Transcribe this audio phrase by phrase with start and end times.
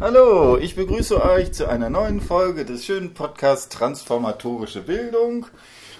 [0.00, 5.46] Hallo, ich begrüße euch zu einer neuen Folge des schönen Podcasts Transformatorische Bildung.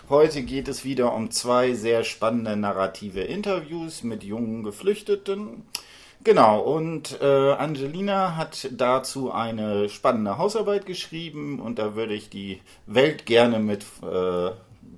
[0.09, 5.65] Heute geht es wieder um zwei sehr spannende narrative Interviews mit jungen Geflüchteten.
[6.23, 12.61] Genau, und äh, Angelina hat dazu eine spannende Hausarbeit geschrieben und da würde ich die
[12.87, 14.51] Welt gerne mit äh,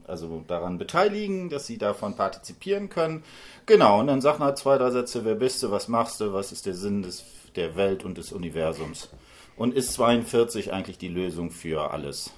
[0.07, 3.23] also daran beteiligen, dass sie davon partizipieren können.
[3.64, 6.53] Genau, und dann sag mal zwei, drei Sätze, wer bist du, was machst du, was
[6.53, 7.25] ist der Sinn des
[7.57, 9.11] der Welt und des Universums.
[9.57, 12.33] Und ist 42 eigentlich die Lösung für alles?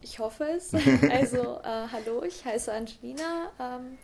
[0.00, 0.72] Ich hoffe es.
[1.10, 3.98] Also, äh, hallo, ich heiße Angelina ähm,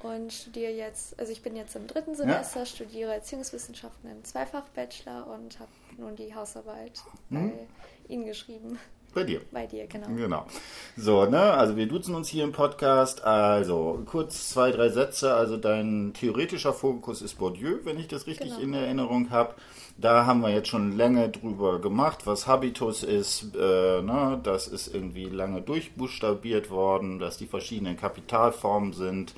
[0.00, 2.66] und studiere jetzt, also ich bin jetzt im dritten Semester, ja.
[2.66, 7.50] studiere Erziehungswissenschaften im Zweifach-Bachelor und habe nun die Hausarbeit hm.
[7.50, 7.66] bei
[8.08, 8.78] Ihnen geschrieben.
[9.16, 9.40] Bei dir.
[9.50, 10.08] Bei dir, genau.
[10.08, 10.46] Genau.
[10.94, 13.24] So, ne, also wir duzen uns hier im Podcast.
[13.24, 15.32] Also kurz zwei, drei Sätze.
[15.32, 18.60] Also dein theoretischer Fokus ist Bourdieu, wenn ich das richtig genau.
[18.60, 19.54] in Erinnerung habe.
[19.96, 23.54] Da haben wir jetzt schon lange drüber gemacht, was Habitus ist.
[23.56, 29.32] Äh, ne, das ist irgendwie lange durchbuchstabiert worden, dass die verschiedenen Kapitalformen sind,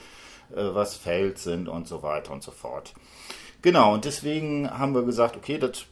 [0.56, 2.94] äh, was Feld sind und so weiter und so fort.
[3.62, 5.84] Genau, und deswegen haben wir gesagt, okay, das, das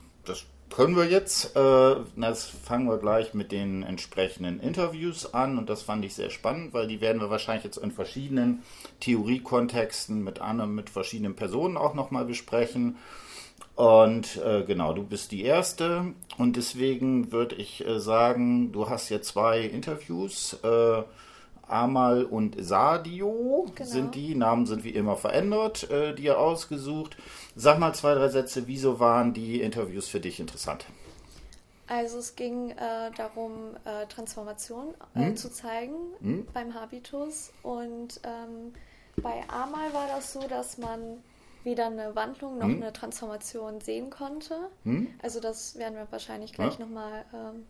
[0.71, 1.57] können wir jetzt.
[1.57, 6.31] Äh, das fangen wir gleich mit den entsprechenden Interviews an und das fand ich sehr
[6.31, 8.63] spannend, weil die werden wir wahrscheinlich jetzt in verschiedenen
[9.01, 12.97] Theoriekontexten mit anderen, mit verschiedenen Personen auch nochmal besprechen.
[13.75, 19.11] Und äh, genau, du bist die Erste und deswegen würde ich äh, sagen, du hast
[19.11, 20.59] jetzt zwei Interviews.
[20.63, 21.03] Äh,
[21.69, 23.89] Amal und Sadio genau.
[23.89, 24.35] sind die.
[24.35, 27.17] Namen sind wie immer verändert, äh, die ihr ausgesucht.
[27.55, 30.87] Sag mal zwei, drei Sätze, wieso waren die Interviews für dich interessant?
[31.89, 35.37] Also es ging äh, darum, äh, Transformation äh, hm?
[35.37, 36.47] zu zeigen hm?
[36.53, 37.53] beim Habitus.
[37.63, 38.73] Und ähm,
[39.23, 41.19] bei Amal war das so, dass man
[41.63, 42.83] weder eine Wandlung noch hm?
[42.83, 44.55] eine Transformation sehen konnte.
[44.85, 45.09] Hm?
[45.23, 46.85] Also das werden wir wahrscheinlich gleich ja.
[46.85, 47.67] nochmal ähm,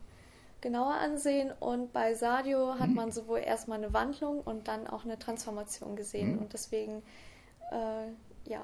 [0.67, 1.53] genauer ansehen.
[1.61, 2.95] Und bei Sadio hat hm.
[2.95, 6.33] man sowohl erstmal eine Wandlung und dann auch eine Transformation gesehen.
[6.33, 6.39] Hm.
[6.41, 7.03] Und deswegen,
[7.71, 8.63] äh, ja,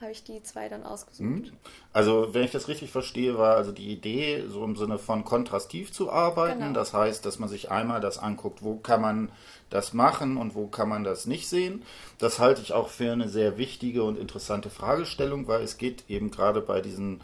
[0.00, 1.48] habe ich die zwei dann ausgesucht.
[1.48, 1.52] Hm.
[1.92, 5.92] Also, wenn ich das richtig verstehe, war also die Idee, so im Sinne von kontrastiv
[5.92, 6.60] zu arbeiten.
[6.60, 6.72] Genau.
[6.72, 9.32] Das heißt, dass man sich einmal das anguckt, wo kann man
[9.70, 11.82] das machen und wo kann man das nicht sehen.
[12.18, 16.30] Das halte ich auch für eine sehr wichtige und interessante Fragestellung, weil es geht eben
[16.30, 17.20] gerade bei diesen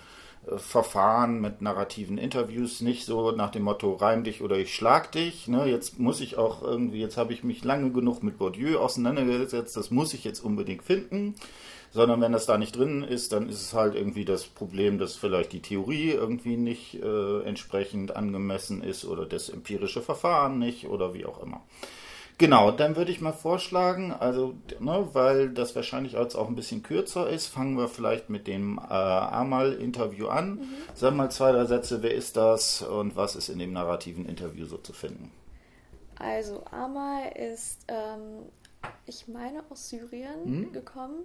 [0.56, 5.48] Verfahren mit narrativen Interviews nicht so nach dem Motto reim dich oder ich schlag dich.
[5.48, 5.66] Ne?
[5.66, 9.90] Jetzt muss ich auch irgendwie, jetzt habe ich mich lange genug mit Bourdieu auseinandergesetzt, das
[9.90, 11.34] muss ich jetzt unbedingt finden.
[11.92, 15.16] Sondern wenn das da nicht drin ist, dann ist es halt irgendwie das Problem, dass
[15.16, 21.14] vielleicht die Theorie irgendwie nicht äh, entsprechend angemessen ist oder das empirische Verfahren nicht oder
[21.14, 21.62] wie auch immer.
[22.38, 26.82] Genau, dann würde ich mal vorschlagen, also, ne, weil das wahrscheinlich jetzt auch ein bisschen
[26.82, 30.56] kürzer ist, fangen wir vielleicht mit dem äh, Amal-Interview an.
[30.56, 30.69] Mhm.
[30.94, 34.66] Sag mal zwei, drei Sätze, wer ist das und was ist in dem narrativen Interview
[34.66, 35.32] so zu finden?
[36.19, 38.50] Also, Amal ist, ähm,
[39.06, 40.72] ich meine, aus Syrien mhm.
[40.72, 41.24] gekommen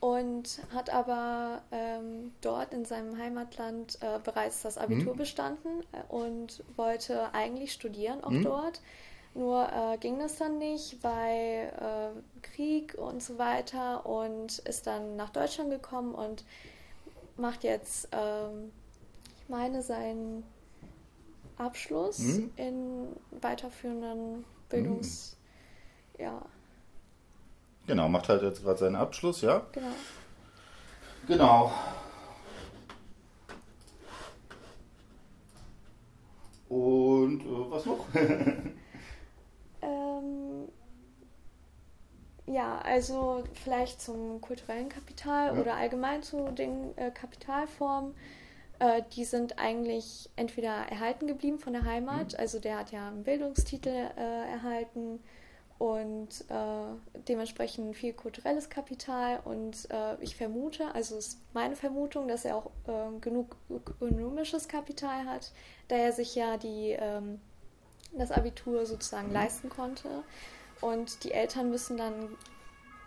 [0.00, 5.18] und hat aber ähm, dort in seinem Heimatland äh, bereits das Abitur mhm.
[5.18, 8.42] bestanden äh, und wollte eigentlich studieren, auch mhm.
[8.42, 8.80] dort
[9.34, 15.16] nur äh, ging das dann nicht bei äh, Krieg und so weiter und ist dann
[15.16, 16.44] nach Deutschland gekommen und
[17.36, 18.72] macht jetzt, ähm,
[19.36, 20.44] ich meine, seinen
[21.56, 22.50] Abschluss hm?
[22.56, 23.08] in
[23.40, 25.32] weiterführenden Bildungs...
[25.32, 25.40] Hm.
[26.20, 26.42] Ja.
[27.86, 29.66] Genau, macht halt jetzt gerade seinen Abschluss, ja?
[29.72, 29.88] Genau.
[31.26, 31.72] Genau.
[36.68, 38.06] Und äh, was noch?
[42.46, 45.60] Ja, also vielleicht zum kulturellen Kapital ja.
[45.60, 48.14] oder allgemein zu den äh, Kapitalformen.
[48.80, 52.38] Äh, die sind eigentlich entweder erhalten geblieben von der Heimat, mhm.
[52.40, 55.20] also der hat ja einen Bildungstitel äh, erhalten
[55.78, 62.44] und äh, dementsprechend viel kulturelles Kapital und äh, ich vermute, also ist meine Vermutung, dass
[62.44, 65.52] er auch äh, genug ökonomisches Kapital hat,
[65.88, 67.40] da er sich ja die, ähm,
[68.12, 69.34] das Abitur sozusagen mhm.
[69.34, 70.08] leisten konnte.
[70.80, 72.36] Und die Eltern müssen dann,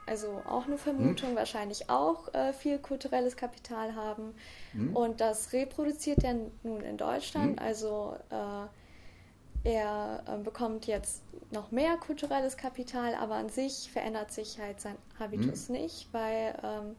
[0.05, 1.35] also auch eine Vermutung, hm.
[1.35, 4.35] wahrscheinlich auch äh, viel kulturelles Kapital haben.
[4.73, 4.95] Hm.
[4.95, 7.59] Und das reproduziert er nun in Deutschland.
[7.59, 7.65] Hm.
[7.65, 14.59] Also äh, er äh, bekommt jetzt noch mehr kulturelles Kapital, aber an sich verändert sich
[14.59, 15.75] halt sein Habitus hm.
[15.75, 16.95] nicht, weil ähm,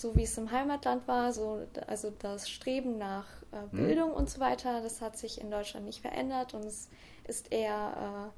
[0.00, 3.86] so wie es im Heimatland war, so, also das Streben nach äh, hm.
[3.86, 6.88] Bildung und so weiter, das hat sich in Deutschland nicht verändert und es
[7.26, 8.32] ist eher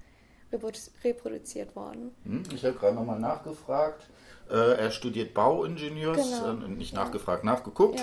[0.53, 0.57] äh,
[1.05, 2.15] reproduziert worden.
[2.25, 4.09] Hm, ich habe gerade nochmal nachgefragt.
[4.51, 6.65] Äh, er studiert Bauingenieurs, genau.
[6.65, 7.05] äh, nicht ja.
[7.05, 8.01] nachgefragt, nachgeguckt.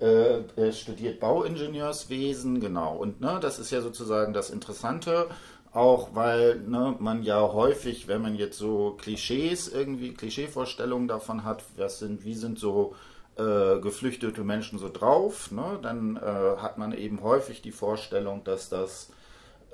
[0.00, 0.06] Ja.
[0.06, 2.96] Äh, er studiert Bauingenieurswesen, genau.
[2.96, 5.28] Und ne, das ist ja sozusagen das Interessante,
[5.74, 11.64] auch weil ne, man ja häufig, wenn man jetzt so Klischees irgendwie, Klischeevorstellungen davon hat,
[11.76, 12.94] was sind, wie sind so
[13.36, 18.68] äh, geflüchtete Menschen so drauf, ne, dann äh, hat man eben häufig die Vorstellung, dass
[18.68, 19.10] das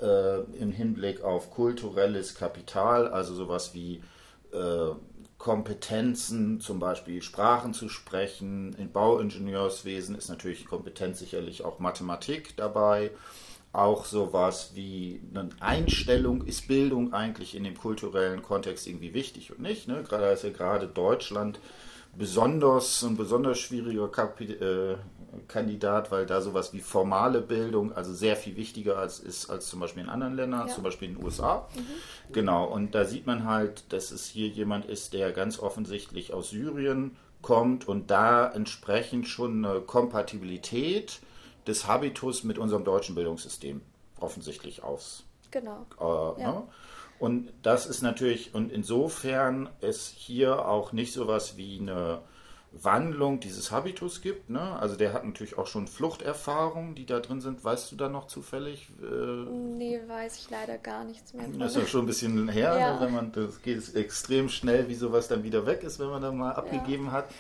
[0.00, 4.03] äh, im Hinblick auf kulturelles Kapital, also sowas wie
[5.38, 8.75] Kompetenzen, zum Beispiel Sprachen zu sprechen.
[8.75, 13.12] In Bauingenieurswesen ist natürlich Kompetenz sicherlich auch Mathematik dabei.
[13.72, 19.61] Auch sowas wie eine Einstellung, ist Bildung eigentlich in dem kulturellen Kontext irgendwie wichtig und
[19.61, 19.87] nicht?
[19.87, 20.02] Ne?
[20.02, 21.61] Gerade ist ja gerade Deutschland
[22.17, 24.96] besonders ein besonders schwieriger Kapi äh,
[25.46, 29.78] Kandidat, weil da sowas wie formale Bildung also sehr viel wichtiger als ist als zum
[29.78, 30.75] Beispiel in anderen Ländern, ja.
[30.75, 31.69] zum Beispiel in den USA.
[31.75, 32.32] Mhm.
[32.32, 36.50] Genau, und da sieht man halt, dass es hier jemand ist, der ganz offensichtlich aus
[36.50, 41.20] Syrien kommt und da entsprechend schon eine Kompatibilität
[41.66, 43.80] des Habitus mit unserem deutschen Bildungssystem
[44.18, 45.24] offensichtlich aus.
[45.50, 45.86] Genau.
[45.98, 46.52] Äh, ja.
[46.52, 46.62] ne?
[47.18, 52.22] Und das ist natürlich, und insofern es hier auch nicht sowas wie eine
[52.72, 54.48] Wandlung dieses Habitus gibt.
[54.48, 54.60] Ne?
[54.60, 57.64] Also der hat natürlich auch schon Fluchterfahrungen, die da drin sind.
[57.64, 58.88] Weißt du da noch zufällig?
[59.02, 61.46] Äh, nee, weiß ich leider gar nichts mehr.
[61.58, 62.94] Das ist ja schon ein bisschen her, ja.
[62.94, 63.00] ne?
[63.00, 66.36] wenn man, das geht extrem schnell, wie sowas dann wieder weg ist, wenn man dann
[66.36, 67.12] mal abgegeben ja.
[67.12, 67.30] hat.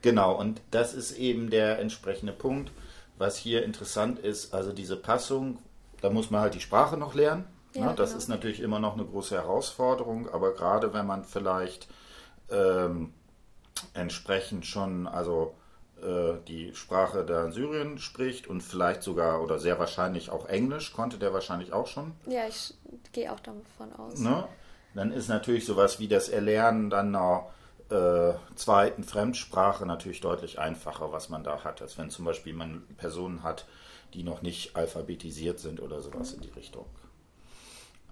[0.00, 2.70] Genau, und das ist eben der entsprechende Punkt,
[3.18, 4.54] was hier interessant ist.
[4.54, 5.58] Also diese Passung,
[6.00, 7.44] da muss man halt die Sprache noch lernen.
[7.74, 7.94] Ja, ne?
[7.94, 8.18] Das genau.
[8.18, 11.88] ist natürlich immer noch eine große Herausforderung, aber gerade wenn man vielleicht
[12.50, 13.12] ähm,
[13.94, 15.54] entsprechend schon, also
[16.02, 20.92] äh, die Sprache da in Syrien spricht und vielleicht sogar oder sehr wahrscheinlich auch Englisch,
[20.92, 22.12] konnte der wahrscheinlich auch schon.
[22.26, 22.74] Ja, ich
[23.12, 24.18] gehe auch davon aus.
[24.18, 24.44] Ne?
[24.94, 27.46] Dann ist natürlich sowas wie das Erlernen dann einer
[27.90, 32.82] äh, zweiten Fremdsprache natürlich deutlich einfacher, was man da hat, als wenn zum Beispiel man
[32.96, 33.66] Personen hat,
[34.14, 36.86] die noch nicht alphabetisiert sind oder sowas in die Richtung.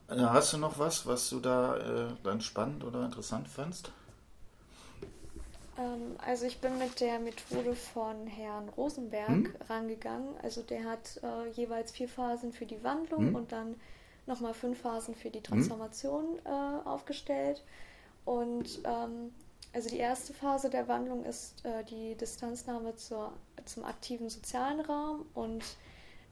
[0.09, 3.91] Äh, hast du noch was, was du da äh, dann spannend oder interessant fandst?
[5.79, 9.55] Ähm, also ich bin mit der Methode von Herrn Rosenberg hm?
[9.69, 10.35] rangegangen.
[10.43, 13.35] Also der hat äh, jeweils vier Phasen für die Wandlung hm?
[13.35, 13.75] und dann
[14.27, 15.45] nochmal fünf Phasen für die hm?
[15.45, 17.63] Transformation äh, aufgestellt.
[18.25, 19.33] Und ähm,
[19.73, 23.33] also die erste Phase der Wandlung ist äh, die Distanznahme zur,
[23.65, 25.65] zum aktiven sozialen Raum und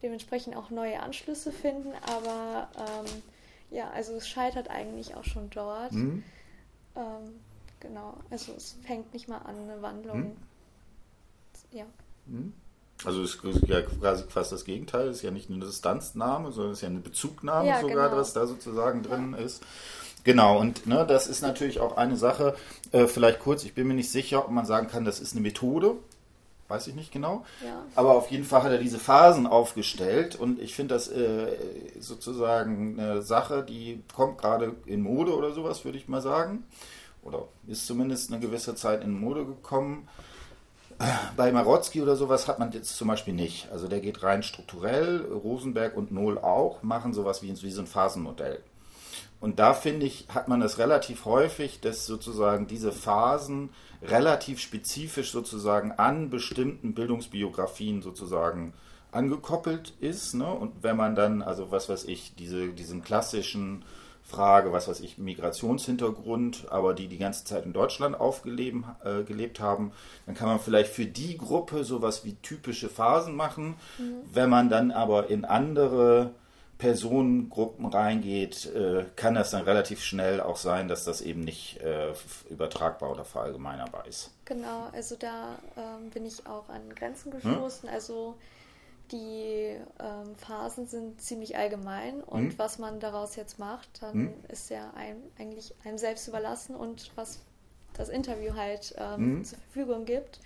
[0.02, 1.92] dementsprechend auch neue Anschlüsse finden.
[2.06, 3.22] Aber ähm,
[3.70, 5.92] ja, also es scheitert eigentlich auch schon dort.
[5.92, 6.22] Mhm.
[6.96, 7.40] Ähm,
[7.81, 10.19] genau, also es fängt nicht mal an, eine Wandlung.
[10.19, 10.36] Mhm.
[11.72, 11.84] Ja.
[12.26, 12.52] Mhm.
[13.04, 16.72] Also es ist ja quasi fast das Gegenteil, es ist ja nicht eine Distanznahme, sondern
[16.72, 18.20] es ist ja eine Bezugnahme ja, sogar, genau.
[18.20, 19.44] was da sozusagen drin ja.
[19.44, 19.62] ist.
[20.24, 22.56] Genau, und ne, das ist natürlich auch eine Sache,
[22.92, 25.42] äh, vielleicht kurz, ich bin mir nicht sicher, ob man sagen kann, das ist eine
[25.42, 25.96] Methode,
[26.68, 27.44] weiß ich nicht genau.
[27.62, 27.82] Ja.
[27.94, 31.52] Aber auf jeden Fall hat er diese Phasen aufgestellt und ich finde das äh,
[32.00, 36.64] sozusagen eine Sache, die kommt gerade in Mode oder sowas, würde ich mal sagen.
[37.22, 40.08] Oder ist zumindest eine gewisse Zeit in Mode gekommen.
[41.36, 43.68] Bei Marotzki oder sowas hat man jetzt zum Beispiel nicht.
[43.72, 47.86] Also der geht rein strukturell, Rosenberg und Nohl auch, machen sowas wie, wie so ein
[47.86, 48.60] Phasenmodell.
[49.40, 53.70] Und da finde ich, hat man es relativ häufig, dass sozusagen diese Phasen
[54.02, 58.72] relativ spezifisch sozusagen an bestimmten Bildungsbiografien sozusagen
[59.12, 60.34] angekoppelt ist.
[60.34, 60.50] Ne?
[60.50, 63.84] Und wenn man dann, also was weiß ich, diese, diesen klassischen
[64.22, 69.60] Frage, was weiß ich, Migrationshintergrund, aber die die ganze Zeit in Deutschland aufgelebt äh, gelebt
[69.60, 69.93] haben,
[70.26, 73.74] dann kann man vielleicht für die Gruppe sowas wie typische Phasen machen.
[73.98, 74.14] Mhm.
[74.32, 76.31] Wenn man dann aber in andere
[76.78, 82.12] Personengruppen reingeht, äh, kann das dann relativ schnell auch sein, dass das eben nicht äh,
[82.50, 84.31] übertragbar oder verallgemeinerbar ist.
[84.44, 87.88] Genau, also da ähm, bin ich auch an Grenzen gestoßen.
[87.88, 87.94] Hm?
[87.94, 88.34] Also
[89.12, 92.58] die ähm, Phasen sind ziemlich allgemein und hm?
[92.58, 94.34] was man daraus jetzt macht, dann hm?
[94.48, 97.40] ist ja einem, eigentlich einem selbst überlassen und was
[97.93, 99.44] das Interview halt ähm, hm?
[99.44, 100.40] zur Verfügung gibt.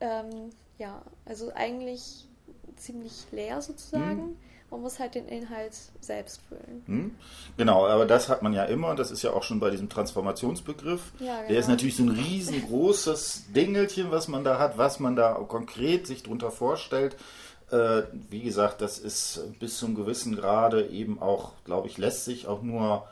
[0.00, 2.28] Ähm, ja, also eigentlich
[2.76, 4.36] ziemlich leer sozusagen.
[4.72, 6.82] Man muss halt den Inhalt selbst füllen.
[6.86, 7.10] Hm?
[7.58, 8.94] Genau, aber das hat man ja immer.
[8.94, 11.12] Das ist ja auch schon bei diesem Transformationsbegriff.
[11.18, 11.48] Ja, genau.
[11.48, 16.06] Der ist natürlich so ein riesengroßes Dingelchen, was man da hat, was man da konkret
[16.06, 17.16] sich drunter vorstellt.
[17.70, 22.46] Äh, wie gesagt, das ist bis zum gewissen Grade eben auch, glaube ich, lässt sich
[22.46, 23.06] auch nur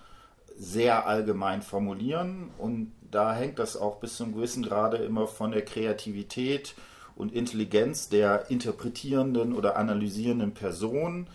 [0.58, 2.48] sehr allgemein formulieren.
[2.56, 6.74] Und da hängt das auch bis zum gewissen Grade immer von der Kreativität
[7.16, 11.26] und Intelligenz der interpretierenden oder analysierenden Person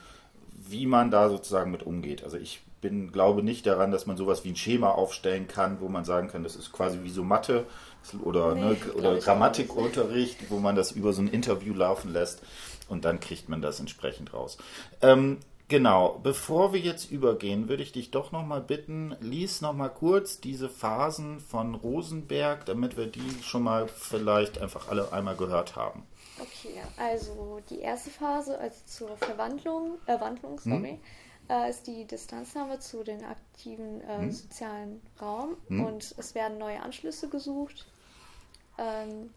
[0.70, 2.24] wie man da sozusagen mit umgeht.
[2.24, 5.88] Also ich bin, glaube nicht daran, dass man sowas wie ein Schema aufstellen kann, wo
[5.88, 7.66] man sagen kann, das ist quasi wie so Mathe
[8.24, 12.44] oder, nee, ne, oder Grammatikunterricht, wo man das über so ein Interview laufen lässt
[12.88, 14.58] und dann kriegt man das entsprechend raus.
[15.02, 20.40] Ähm, Genau, bevor wir jetzt übergehen, würde ich dich doch nochmal bitten, lies nochmal kurz
[20.40, 26.04] diese Phasen von Rosenberg, damit wir die schon mal vielleicht einfach alle einmal gehört haben.
[26.40, 30.72] Okay, also die erste Phase, also zur Verwandlung, äh, Wandlung, hm?
[30.72, 31.00] sorry, hm?
[31.50, 34.32] äh, ist die Distanznahme zu den aktiven äh, hm?
[34.32, 35.86] sozialen Raum hm?
[35.86, 37.86] und es werden neue Anschlüsse gesucht.
[38.78, 39.30] Ähm,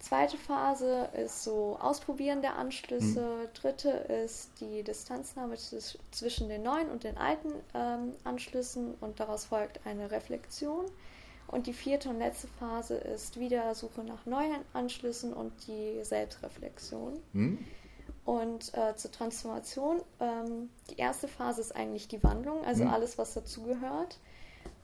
[0.00, 3.20] Zweite Phase ist so Ausprobieren der Anschlüsse.
[3.20, 3.52] Mhm.
[3.52, 5.56] Dritte ist die Distanznahme
[6.10, 10.86] zwischen den neuen und den alten ähm, Anschlüssen und daraus folgt eine Reflexion.
[11.50, 17.18] Und die vierte und letzte Phase ist wieder Suche nach neuen Anschlüssen und die Selbstreflexion.
[17.32, 17.58] Mhm.
[18.24, 22.90] Und äh, zur Transformation, ähm, die erste Phase ist eigentlich die Wandlung, also mhm.
[22.90, 24.20] alles, was dazugehört.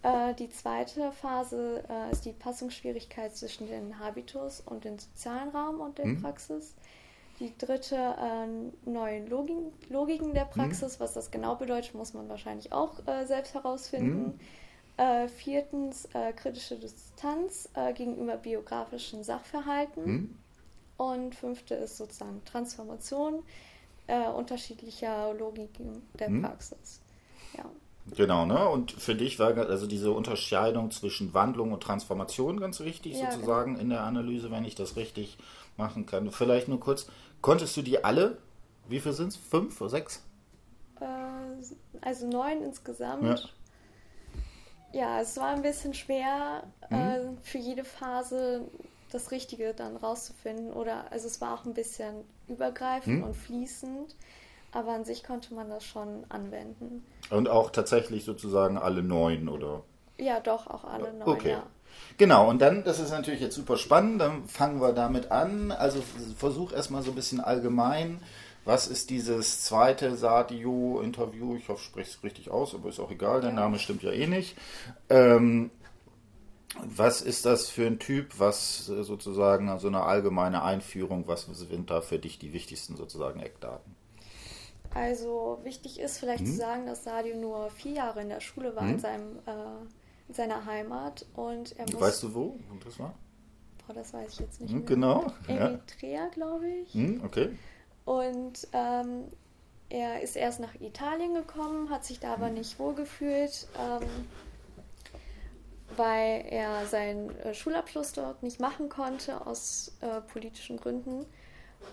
[0.02, 5.80] Äh, die zweite Phase äh, ist die Passungsschwierigkeit zwischen dem Habitus und dem sozialen Raum
[5.80, 6.22] und der mhm.
[6.22, 6.74] Praxis.
[7.38, 10.98] Die dritte äh, neuen Logiken, Logiken der Praxis.
[10.98, 11.04] Mhm.
[11.04, 14.40] Was das genau bedeutet, muss man wahrscheinlich auch äh, selbst herausfinden.
[14.96, 20.04] Äh, viertens äh, kritische Distanz äh, gegenüber biografischen Sachverhalten.
[20.04, 20.38] Mhm.
[20.96, 23.42] Und fünfte ist sozusagen Transformation
[24.36, 26.42] unterschiedlicher Logiken der mhm.
[26.42, 27.00] Praxis.
[27.58, 27.64] Ja.
[28.14, 28.68] Genau, ne?
[28.68, 33.72] Und für dich war also diese Unterscheidung zwischen Wandlung und Transformation ganz wichtig, ja, sozusagen
[33.72, 33.82] genau.
[33.82, 35.38] in der Analyse, wenn ich das richtig
[35.76, 36.30] machen kann.
[36.30, 37.08] Vielleicht nur kurz,
[37.40, 38.38] konntest du die alle?
[38.88, 39.36] Wie viel sind es?
[39.36, 40.22] Fünf oder sechs?
[41.00, 41.04] Äh,
[42.00, 43.24] also neun insgesamt.
[43.24, 43.48] Ja.
[44.96, 45.20] Ja.
[45.20, 46.96] es war ein bisschen schwer, mhm.
[46.96, 48.62] äh, für jede Phase
[49.12, 50.72] das Richtige dann rauszufinden.
[50.72, 53.24] Oder also es war auch ein bisschen übergreifend mhm.
[53.24, 54.14] und fließend
[54.76, 57.04] aber an sich konnte man das schon anwenden.
[57.30, 59.82] Und auch tatsächlich sozusagen alle neun, oder?
[60.18, 61.52] Ja, doch, auch alle neun, okay.
[61.52, 61.62] ja.
[62.18, 65.72] Genau, und dann, das ist natürlich jetzt super spannend, dann fangen wir damit an.
[65.72, 66.02] Also
[66.36, 68.20] versuch erstmal so ein bisschen allgemein,
[68.66, 71.56] was ist dieses zweite Sadio-Interview?
[71.56, 73.52] Ich hoffe, ich spreche es richtig aus, aber ist auch egal, der.
[73.52, 74.56] Name stimmt ja eh nicht.
[75.08, 75.70] Ähm,
[76.84, 82.00] was ist das für ein Typ, was sozusagen so eine allgemeine Einführung, was sind da
[82.00, 83.94] für dich die wichtigsten sozusagen Eckdaten?
[84.92, 86.46] Also wichtig ist vielleicht mhm.
[86.46, 88.94] zu sagen, dass Sadio nur vier Jahre in der Schule war mhm.
[88.94, 89.52] in, seinem, äh,
[90.28, 92.00] in seiner Heimat und er muss.
[92.00, 93.14] Weißt du wo und das war?
[93.86, 94.88] Boah, das weiß ich jetzt nicht mhm, mehr.
[94.88, 95.32] Genau.
[95.46, 96.28] Eritrea, ja.
[96.28, 96.94] glaube ich.
[96.94, 97.50] Mhm, okay.
[98.06, 99.24] Und ähm,
[99.88, 104.08] er ist erst nach Italien gekommen, hat sich da aber nicht wohlgefühlt, ähm,
[105.96, 111.26] weil er seinen äh, Schulabschluss dort nicht machen konnte aus äh, politischen Gründen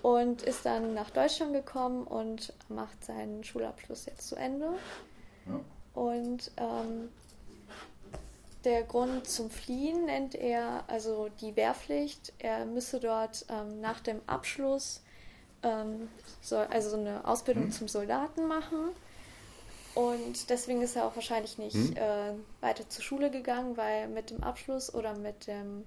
[0.01, 4.69] und ist dann nach Deutschland gekommen und macht seinen Schulabschluss jetzt zu Ende.
[5.47, 5.59] Ja.
[5.99, 7.09] Und ähm,
[8.63, 12.33] der Grund zum Fliehen nennt er also die Wehrpflicht.
[12.39, 15.02] Er müsse dort ähm, nach dem Abschluss
[15.63, 16.09] ähm,
[16.41, 17.71] so, also eine Ausbildung hm.
[17.71, 18.89] zum Soldaten machen.
[19.95, 21.97] Und deswegen ist er auch wahrscheinlich nicht hm.
[21.97, 25.85] äh, weiter zur Schule gegangen, weil mit dem Abschluss oder mit dem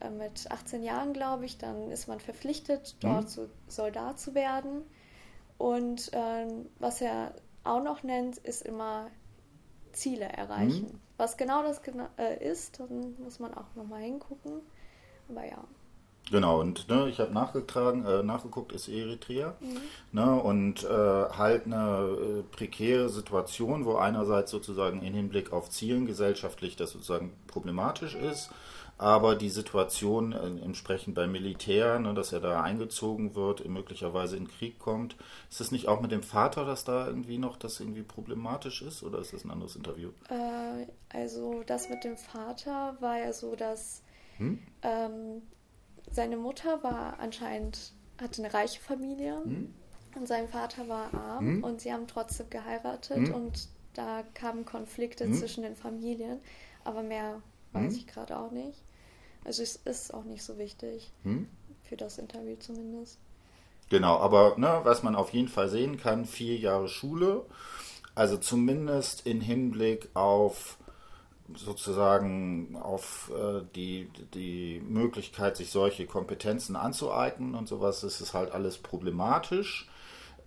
[0.00, 3.28] äh, mit 18 Jahren, glaube ich, dann ist man verpflichtet, dort mhm.
[3.28, 4.82] zu, Soldat zu werden.
[5.58, 9.08] Und ähm, was er auch noch nennt, ist immer
[9.92, 10.86] Ziele erreichen.
[10.86, 11.00] Mhm.
[11.18, 14.62] Was genau das gena äh, ist, dann muss man auch nochmal hingucken.
[15.28, 15.62] Aber ja.
[16.30, 19.54] Genau, und ne, ich habe nachgetragen, äh, nachgeguckt, ist Eritrea.
[19.60, 19.80] Mhm.
[20.12, 26.06] Ne, und äh, halt eine äh, prekäre Situation, wo einerseits sozusagen im Hinblick auf Zielen
[26.06, 28.50] gesellschaftlich das sozusagen problematisch ist
[29.00, 34.46] aber die Situation äh, entsprechend beim Militär, ne, dass er da eingezogen wird, möglicherweise in
[34.46, 35.16] Krieg kommt,
[35.48, 39.02] ist das nicht auch mit dem Vater, dass da irgendwie noch das irgendwie problematisch ist
[39.02, 40.10] oder ist das ein anderes Interview?
[40.28, 44.02] Äh, also das mit dem Vater war ja so, dass
[44.36, 44.58] hm?
[44.82, 45.42] ähm,
[46.10, 49.74] seine Mutter war anscheinend, hatte eine reiche Familie hm?
[50.16, 51.64] und sein Vater war arm hm?
[51.64, 53.34] und sie haben trotzdem geheiratet hm?
[53.34, 55.34] und da kamen Konflikte hm?
[55.34, 56.40] zwischen den Familien,
[56.84, 57.42] aber mehr
[57.72, 57.98] weiß hm?
[57.98, 58.82] ich gerade auch nicht.
[59.44, 61.12] Also es ist auch nicht so wichtig.
[61.24, 61.48] Hm?
[61.84, 63.18] Für das Interview zumindest.
[63.88, 67.44] Genau, aber ne, was man auf jeden Fall sehen kann, vier Jahre Schule,
[68.14, 70.78] also zumindest in Hinblick auf
[71.56, 78.52] sozusagen auf äh, die, die Möglichkeit, sich solche Kompetenzen anzueignen und sowas, ist es halt
[78.52, 79.88] alles problematisch.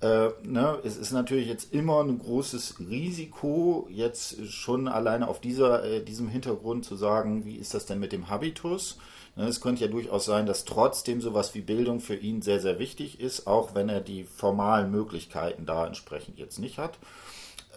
[0.02, 5.84] Äh, ne, es ist natürlich jetzt immer ein großes Risiko, jetzt schon alleine auf dieser,
[5.86, 8.98] äh, diesem Hintergrund zu sagen, wie ist das denn mit dem Habitus?
[9.38, 12.80] Ne, es könnte ja durchaus sein, dass trotzdem sowas wie Bildung für ihn sehr, sehr
[12.80, 17.00] wichtig ist, auch wenn er die formalen Möglichkeiten da entsprechend jetzt nicht hat.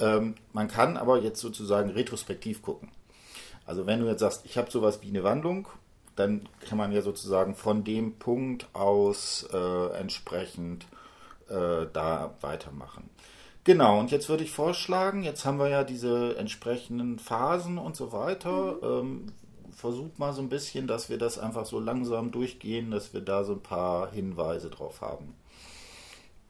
[0.01, 2.91] Ähm, man kann aber jetzt sozusagen retrospektiv gucken.
[3.67, 5.69] Also wenn du jetzt sagst, ich habe sowas wie eine Wandlung,
[6.15, 10.87] dann kann man ja sozusagen von dem Punkt aus äh, entsprechend
[11.49, 13.11] äh, da weitermachen.
[13.65, 18.13] Genau, und jetzt würde ich vorschlagen, jetzt haben wir ja diese entsprechenden Phasen und so
[18.13, 18.75] weiter.
[18.75, 18.83] Mhm.
[18.83, 19.33] Ähm,
[19.77, 23.45] versucht mal so ein bisschen, dass wir das einfach so langsam durchgehen, dass wir da
[23.45, 25.35] so ein paar Hinweise drauf haben.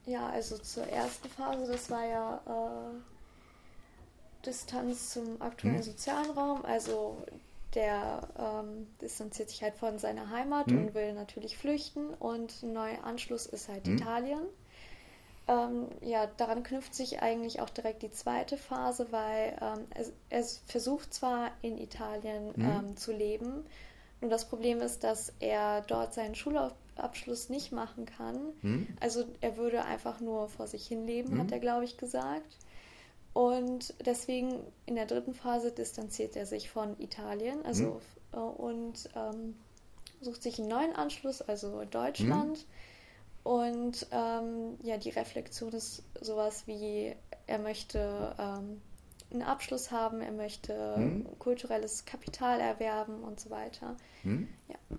[0.06, 3.15] Ja, also zur ersten Phase, das war ja äh,
[4.46, 5.82] Distanz zum aktuellen hm.
[5.82, 6.64] sozialen Raum.
[6.64, 7.16] Also
[7.74, 10.78] der ähm, distanziert sich halt von seiner Heimat hm.
[10.78, 13.96] und will natürlich flüchten und ein neuer Anschluss ist halt hm.
[13.96, 14.42] Italien.
[15.48, 20.60] Ähm, ja, daran knüpft sich eigentlich auch direkt die zweite Phase, weil ähm, es, es,
[20.66, 22.64] versucht zwar in Italien mhm.
[22.64, 23.64] ähm, zu leben,
[24.20, 28.54] nur das Problem ist, dass er dort seinen Schulabschluss nicht machen kann.
[28.62, 28.88] Mhm.
[28.98, 31.40] Also er würde einfach nur vor sich hin leben, mhm.
[31.40, 32.56] hat er, glaube ich, gesagt.
[33.36, 38.00] Und deswegen in der dritten Phase distanziert er sich von Italien also,
[38.32, 38.38] mhm.
[38.38, 39.56] und ähm,
[40.22, 42.56] sucht sich einen neuen Anschluss, also Deutschland.
[43.44, 43.50] Mhm.
[43.50, 47.14] Und ähm, ja, die Reflexion ist sowas wie,
[47.46, 48.80] er möchte ähm,
[49.30, 51.38] einen Abschluss haben, er möchte hm?
[51.38, 53.98] kulturelles Kapital erwerben und so weiter.
[54.22, 54.48] Hm?
[54.68, 54.96] Ja.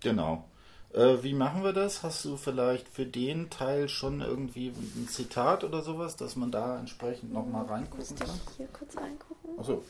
[0.00, 0.44] Genau.
[0.94, 2.02] Äh, wie machen wir das?
[2.02, 6.78] Hast du vielleicht für den Teil schon irgendwie ein Zitat oder sowas, dass man da
[6.78, 8.40] entsprechend nochmal reingucken kann?
[8.50, 9.58] Ich hier kurz reingucken.
[9.58, 9.82] Achso.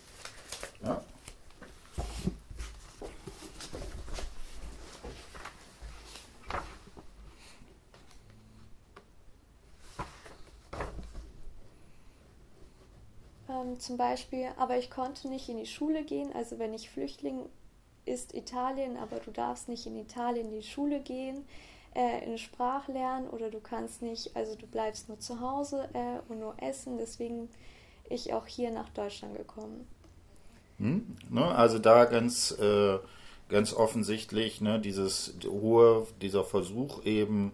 [0.85, 1.03] Ja.
[13.49, 16.33] Ähm, zum Beispiel, aber ich konnte nicht in die Schule gehen.
[16.33, 17.49] Also wenn ich Flüchtling
[18.13, 21.45] ist Italien, aber du darfst nicht in Italien in die Schule gehen,
[21.95, 26.31] äh, in Sprach lernen oder du kannst nicht, also du bleibst nur zu Hause äh,
[26.31, 26.99] und nur essen.
[26.99, 27.49] Deswegen
[28.09, 29.87] ich auch hier nach Deutschland gekommen.
[30.79, 32.99] Hm, ne, also da ganz, äh,
[33.49, 37.53] ganz offensichtlich ne, dieses hohe, dieser Versuch eben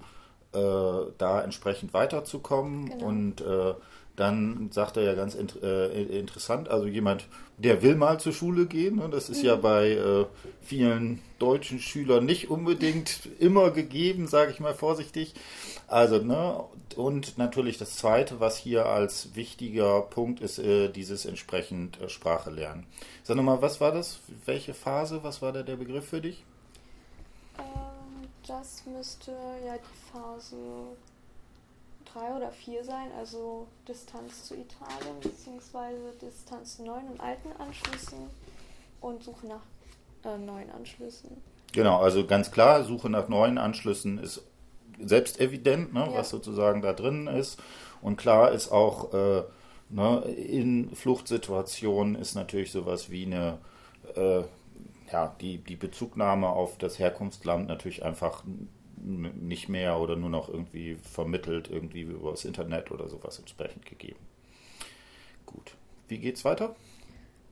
[0.52, 3.06] äh, da entsprechend weiterzukommen genau.
[3.06, 3.74] und äh,
[4.18, 7.26] dann sagt er ja ganz äh, interessant, also jemand,
[7.56, 9.08] der will mal zur Schule gehen, ne?
[9.08, 9.46] das ist mhm.
[9.46, 10.26] ja bei äh,
[10.60, 15.34] vielen deutschen Schülern nicht unbedingt immer gegeben, sage ich mal vorsichtig.
[15.86, 16.64] Also, ne,
[16.96, 22.50] und natürlich das Zweite, was hier als wichtiger Punkt ist, äh, dieses entsprechend äh, Sprache
[22.50, 22.86] lernen.
[23.22, 24.18] Sag nochmal, was war das?
[24.46, 25.22] Welche Phase?
[25.22, 26.44] Was war da der Begriff für dich?
[27.58, 29.30] Ähm, das müsste
[29.64, 30.56] ja die Phase
[32.12, 38.18] drei oder vier sein, also Distanz zu Italien beziehungsweise Distanz zu neuen und alten Anschlüssen
[39.00, 39.62] und Suche nach
[40.24, 41.42] äh, neuen Anschlüssen.
[41.72, 44.42] Genau, also ganz klar, Suche nach neuen Anschlüssen ist
[45.00, 46.14] selbst evident, ne, ja.
[46.14, 47.60] was sozusagen da drin ist.
[48.00, 49.42] Und klar ist auch, äh,
[49.90, 53.58] ne, in Fluchtsituationen ist natürlich sowas wie eine,
[54.16, 54.42] äh,
[55.12, 58.44] ja, die, die Bezugnahme auf das Herkunftsland natürlich einfach
[59.04, 64.20] nicht mehr oder nur noch irgendwie vermittelt, irgendwie über das Internet oder sowas entsprechend gegeben.
[65.46, 65.74] Gut.
[66.08, 66.74] Wie geht's weiter?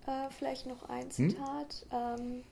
[0.07, 1.11] Äh, vielleicht noch ein hm?
[1.11, 1.87] Zitat.
[1.91, 2.21] Hm?
[2.21, 2.43] Ähm,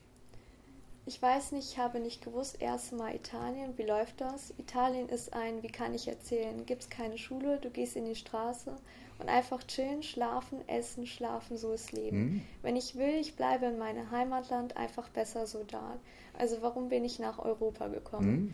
[1.07, 4.53] ich weiß nicht, ich habe nicht gewusst, erst mal Italien, wie läuft das?
[4.57, 8.15] Italien ist ein, wie kann ich erzählen, gibt es keine Schule, du gehst in die
[8.15, 8.75] Straße
[9.19, 12.17] und einfach chillen, schlafen, essen, schlafen, so ist Leben.
[12.17, 12.41] Hm?
[12.63, 15.99] Wenn ich will, ich bleibe in meinem Heimatland einfach besser so da.
[16.37, 18.27] Also warum bin ich nach Europa gekommen?
[18.27, 18.53] Hm?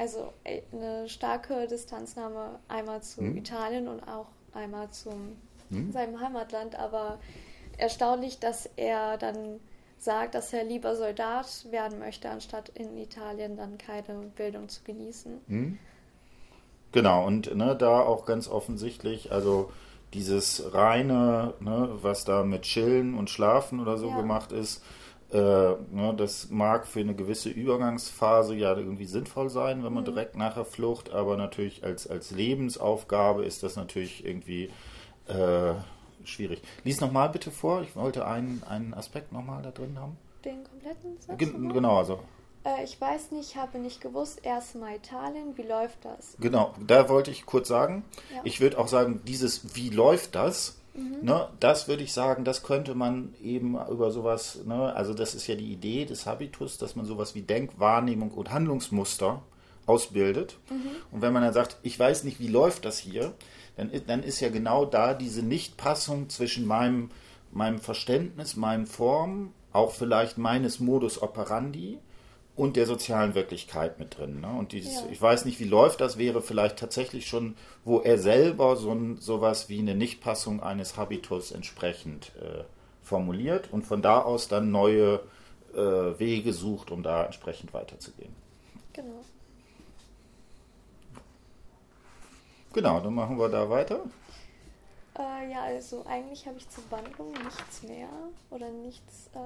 [0.00, 3.36] Also eine starke Distanznahme einmal zu hm.
[3.36, 5.10] Italien und auch einmal zu
[5.68, 5.92] hm.
[5.92, 7.18] seinem Heimatland, aber
[7.76, 9.60] erstaunlich, dass er dann
[9.98, 15.38] sagt, dass er lieber Soldat werden möchte, anstatt in Italien dann keine Bildung zu genießen.
[15.48, 15.78] Hm.
[16.92, 19.70] Genau, und ne, da auch ganz offensichtlich, also
[20.14, 24.16] dieses reine, ne, was da mit Chillen und Schlafen oder so ja.
[24.16, 24.82] gemacht ist,
[25.32, 30.08] äh, ne, das mag für eine gewisse Übergangsphase ja irgendwie sinnvoll sein, wenn man mhm.
[30.08, 34.70] direkt nachher Flucht, aber natürlich als, als Lebensaufgabe ist das natürlich irgendwie
[35.28, 35.74] äh,
[36.24, 36.62] schwierig.
[36.84, 40.18] Lies nochmal bitte vor, ich wollte einen, einen Aspekt nochmal da drin haben.
[40.44, 41.38] Den kompletten Satz?
[41.38, 42.20] G genau, also.
[42.64, 46.36] Äh, ich weiß nicht, habe nicht gewusst, erstmal Italien, wie läuft das?
[46.40, 48.04] Genau, da wollte ich kurz sagen.
[48.34, 48.40] Ja.
[48.44, 50.79] Ich würde auch sagen, dieses Wie läuft das?
[50.94, 51.18] Mhm.
[51.22, 55.46] Ne, das würde ich sagen, das könnte man eben über sowas, ne, also das ist
[55.46, 59.42] ja die Idee des Habitus, dass man sowas wie Denk-, Wahrnehmung und Handlungsmuster
[59.86, 60.58] ausbildet.
[60.68, 60.90] Mhm.
[61.12, 63.34] Und wenn man dann sagt, ich weiß nicht, wie läuft das hier,
[63.76, 67.10] dann, dann ist ja genau da diese Nichtpassung zwischen meinem,
[67.52, 71.98] meinem Verständnis, meinen Formen, auch vielleicht meines Modus operandi
[72.56, 74.40] und der sozialen Wirklichkeit mit drin.
[74.40, 74.48] Ne?
[74.48, 75.08] Und dieses, Ja.
[75.10, 79.16] ich weiß nicht, wie läuft das, wäre vielleicht tatsächlich schon, wo er selber so ein,
[79.18, 82.64] sowas wie eine Nichtpassung eines Habitus entsprechend äh,
[83.02, 85.20] formuliert und von da aus dann neue
[85.74, 85.78] äh,
[86.18, 88.34] Wege sucht, um da entsprechend weiterzugehen.
[88.92, 89.24] Genau.
[92.72, 94.00] Genau, dann machen wir da weiter.
[95.18, 98.08] Äh, ja, also eigentlich habe ich zur Wandlung nichts mehr
[98.50, 99.38] oder nichts äh,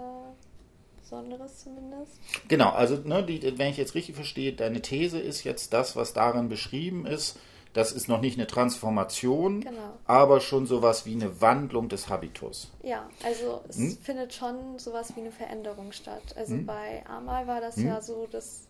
[1.05, 2.13] Besonderes zumindest.
[2.49, 6.15] Genau, also ne, die, wenn ich jetzt richtig verstehe, deine These ist jetzt das, was
[6.15, 7.39] darin beschrieben ist,
[7.75, 9.99] das ist noch nicht eine Transformation, Genau.
[10.07, 12.71] aber schon sowas wie eine Wandlung des Habitus.
[12.83, 13.99] Ja, also es Hm?
[14.03, 16.23] findet schon sowas wie eine Veränderung statt.
[16.37, 16.67] Also Hm?
[16.67, 17.87] bei Amal war das Hm?
[17.87, 18.67] ja so, dass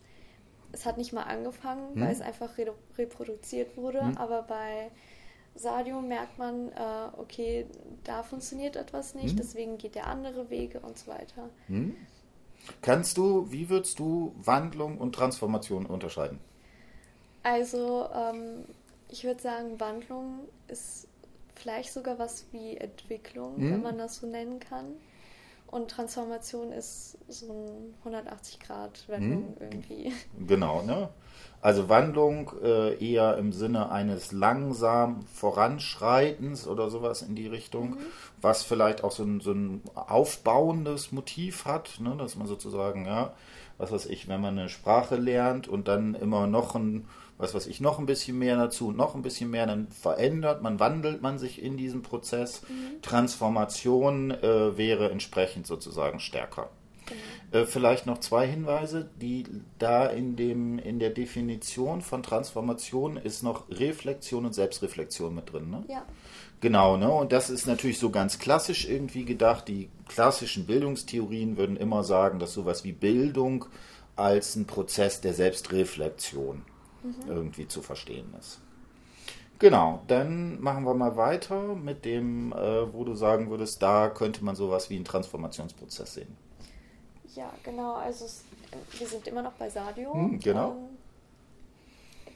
[0.72, 2.02] es hat nicht mal angefangen, Hm?
[2.02, 4.16] weil es einfach re reproduziert wurde, Hm?
[4.18, 4.90] aber bei
[5.54, 7.66] Sadio merkt man, äh, okay,
[8.02, 9.38] da funktioniert etwas nicht, Hm?
[9.38, 11.48] deswegen geht er andere Wege und so weiter.
[12.82, 16.40] Kannst du, wie würdest du Wandlung und Transformation unterscheiden?
[17.42, 18.64] Also ähm,
[19.08, 21.06] ich würde sagen, Wandlung ist
[21.54, 23.70] vielleicht sogar was wie Entwicklung, Hm?
[23.70, 24.96] wenn man das so nennen kann.
[25.74, 27.52] Und Transformation ist so
[28.04, 29.62] ein 180-Grad-Wendung Hm?
[29.72, 30.12] irgendwie.
[30.46, 31.08] Genau, ne?
[31.60, 37.96] Also Wandlung äh, eher im Sinne eines langsam Voranschreitens oder sowas in die Richtung, Mhm.
[38.40, 42.14] was vielleicht auch so ein, so ein aufbauendes Motiv hat, ne?
[42.18, 43.32] dass man sozusagen, ja,
[43.78, 47.08] was weiß ich, wenn man eine Sprache lernt und dann immer noch ein,
[47.38, 50.62] was weiß ich, noch ein bisschen mehr dazu und noch ein bisschen mehr, dann verändert
[50.62, 52.62] man, wandelt man sich in diesem Prozess.
[53.02, 56.70] Transformation äh, wäre entsprechend sozusagen stärker.
[57.50, 59.44] Äh, Vielleicht noch zwei Hinweise, die
[59.78, 65.70] da in dem in der Definition von Transformation ist noch Reflexion und Selbstreflexion mit drin.
[65.70, 65.84] Ne?
[65.88, 66.04] Ja,
[66.64, 67.12] Genau, ne?
[67.12, 69.68] Und das ist natürlich so ganz klassisch irgendwie gedacht.
[69.68, 73.66] Die klassischen Bildungstheorien würden immer sagen, dass sowas wie Bildung
[74.16, 76.62] als ein Prozess der Selbstreflexion
[77.26, 78.60] irgendwie zu verstehen ist.
[79.58, 84.44] Genau, dann machen wir mal weiter mit dem, äh, wo du sagen würdest, da könnte
[84.44, 86.36] man sowas wie einen Transformationsprozess sehen.
[87.34, 87.94] ja, genau.
[87.94, 88.44] Also es,
[88.98, 90.12] wir sind immer noch bei Sadio.
[90.12, 90.72] Hm, genau.
[90.72, 90.98] Ähm,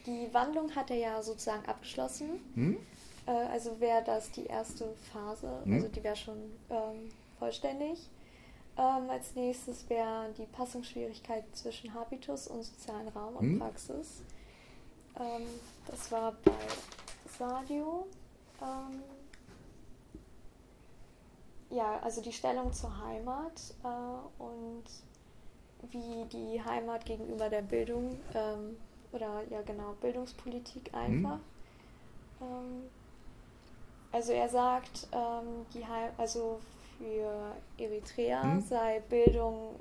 [0.05, 2.39] die Wandlung hat er ja sozusagen abgeschlossen.
[2.55, 2.77] Hm?
[3.25, 5.73] Äh, also wäre das die erste Phase, Hm.
[5.73, 6.37] also die wäre schon
[6.69, 8.09] ähm, vollständig.
[8.77, 13.59] Ähm, als nächstes wäre die Passungsschwierigkeit zwischen Habitus und sozialen Raum und Hm.
[13.59, 14.21] Praxis.
[15.19, 15.45] Ähm,
[15.87, 16.51] das war bei
[17.37, 18.07] Sadio.
[18.61, 19.01] Ähm,
[21.69, 24.83] ja, also die Stellung zur Heimat äh, und
[25.91, 28.77] wie die Heimat gegenüber der Bildung ähm,
[29.11, 31.39] oder ja genau Bildungspolitik einfach.
[32.41, 32.83] Ähm,
[34.11, 36.59] also er sagt, ähm, die Heim also
[36.97, 38.61] für Eritrea Hm.
[38.61, 39.75] sei Bildung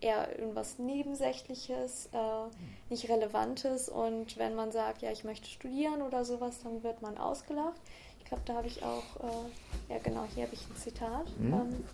[0.00, 6.24] eher irgendwas Nebensächliches, äh, nicht Relevantes und wenn man sagt, ja, ich möchte studieren oder
[6.24, 7.80] sowas, dann wird man ausgelacht.
[8.18, 11.28] Ich glaube, da habe ich auch, äh, ja genau, hier habe ich ein Zitat.
[11.38, 11.52] Hm.
[11.52, 11.84] Ähm,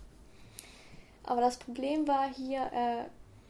[1.23, 3.05] aber das Problem war hier, äh,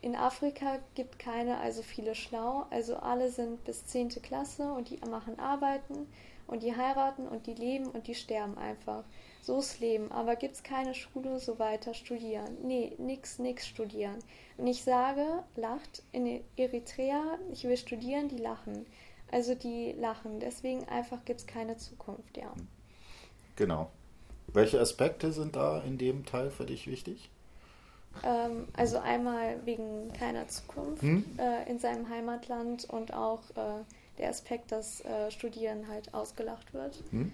[0.05, 4.09] in Afrika gibt keine also viele schlau, also alle sind bis 10.
[4.21, 6.07] Klasse und die machen Arbeiten
[6.47, 9.03] und die heiraten und die leben und die sterben einfach.
[9.41, 12.57] So ist Leben, aber gibt es keine Schule, so weiter studieren.
[12.63, 14.19] Nee, nix, nix studieren.
[14.57, 15.25] Und ich sage,
[15.55, 18.85] lacht in Eritrea, ich will studieren, die lachen.
[19.31, 22.53] Also die lachen, deswegen einfach gibt es keine Zukunft, ja.
[23.55, 23.89] Genau.
[24.47, 27.29] Welche Aspekte sind da in dem Teil für dich wichtig?
[28.23, 31.25] Ähm, also einmal wegen keiner Zukunft Hm?
[31.37, 33.83] äh, in seinem Heimatland und auch äh,
[34.17, 37.03] der Aspekt, dass äh, Studieren halt ausgelacht wird.
[37.11, 37.31] Hm?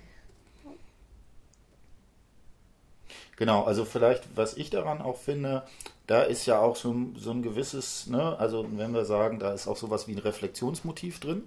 [3.38, 5.64] Genau, also vielleicht, was ich daran auch finde,
[6.08, 9.54] da ist ja auch so, ein- so ein gewisses, ne, also wenn wir sagen, da
[9.54, 11.44] ist auch sowas wie ein Reflexionsmotiv drin,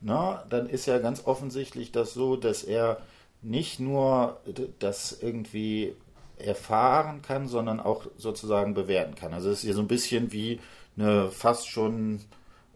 [0.00, 2.98] na, dann ist ja ganz offensichtlich das so, dass er
[3.42, 4.40] nicht nur
[4.80, 5.94] das irgendwie
[6.38, 9.34] erfahren kann, sondern auch sozusagen bewerten kann.
[9.34, 10.60] Also es ist ja so ein bisschen wie
[10.96, 12.20] eine fast schon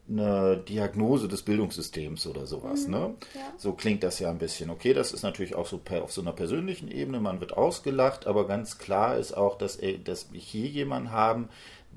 [0.08, 3.14] eine Diagnose des Bildungssystems oder sowas, ne?
[3.34, 3.40] Ja.
[3.56, 4.68] So klingt das ja ein bisschen.
[4.70, 8.26] Okay, das ist natürlich auch so per, auf so einer persönlichen Ebene, man wird ausgelacht,
[8.26, 11.48] aber ganz klar ist auch, dass, er- dass wir hier jemanden haben,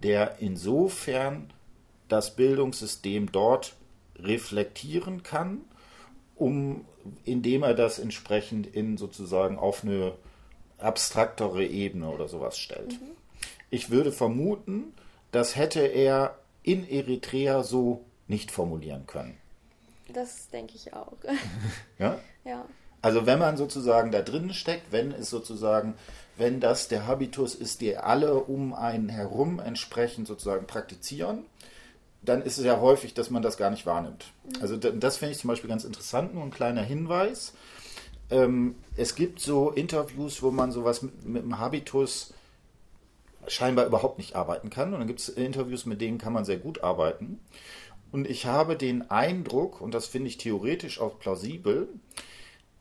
[0.02, 1.50] der insofern
[2.08, 3.76] das Bildungssystem dort
[4.18, 5.62] reflektieren kann,
[6.36, 6.86] um,
[7.26, 10.14] indem er das entsprechend in sozusagen auf eine
[10.78, 12.98] abstraktere Ebene oder sowas stellt.
[13.70, 14.94] Ich würde vermuten,
[15.32, 19.38] das hätte er in Eritrea so nicht formulieren können.
[20.14, 21.14] Das denke ich auch.
[21.98, 22.20] Ja?
[22.44, 22.66] ja.
[23.02, 25.94] Also wenn man sozusagen da drin steckt, wenn es sozusagen,
[26.36, 31.46] wenn das der Habitus ist, der alle um einen herum entsprechend sozusagen praktizieren,
[32.22, 34.26] dann ist es ja häufig, dass man das gar nicht wahrnimmt.
[34.44, 34.62] Mhm.
[34.62, 37.54] Also das finde ich zum Beispiel ganz interessant, nur ein kleiner Hinweis.
[38.30, 42.34] Ähm, es gibt so Interviews, wo man sowas mit, mit dem Habitus
[43.48, 44.94] scheinbar überhaupt nicht arbeiten kann.
[44.94, 47.40] Und dann gibt es Interviews, mit denen kann man sehr gut arbeiten.
[48.12, 51.90] Und ich habe den Eindruck, und das finde ich theoretisch auch plausibel,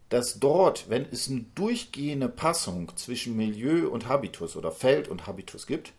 [0.08, 5.66] dass dort, wenn es eine durchgehende Passung zwischen Milieu und Habitus oder Feld und Habitus
[5.66, 5.92] gibt,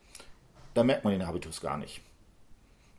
[0.73, 2.01] dann merkt man den Habitus gar nicht.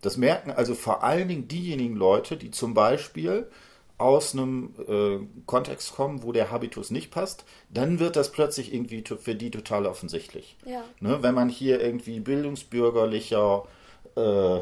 [0.02, 3.50] Das merken also vor allen Dingen diejenigen Leute, die zum Beispiel
[3.98, 9.02] aus einem äh, Kontext kommen, wo der Habitus nicht passt, dann wird das plötzlich irgendwie
[9.02, 10.56] für die total offensichtlich.
[10.64, 10.84] Ja.
[11.00, 13.64] Ne, wenn man hier irgendwie bildungsbürgerlicher
[14.16, 14.60] äh,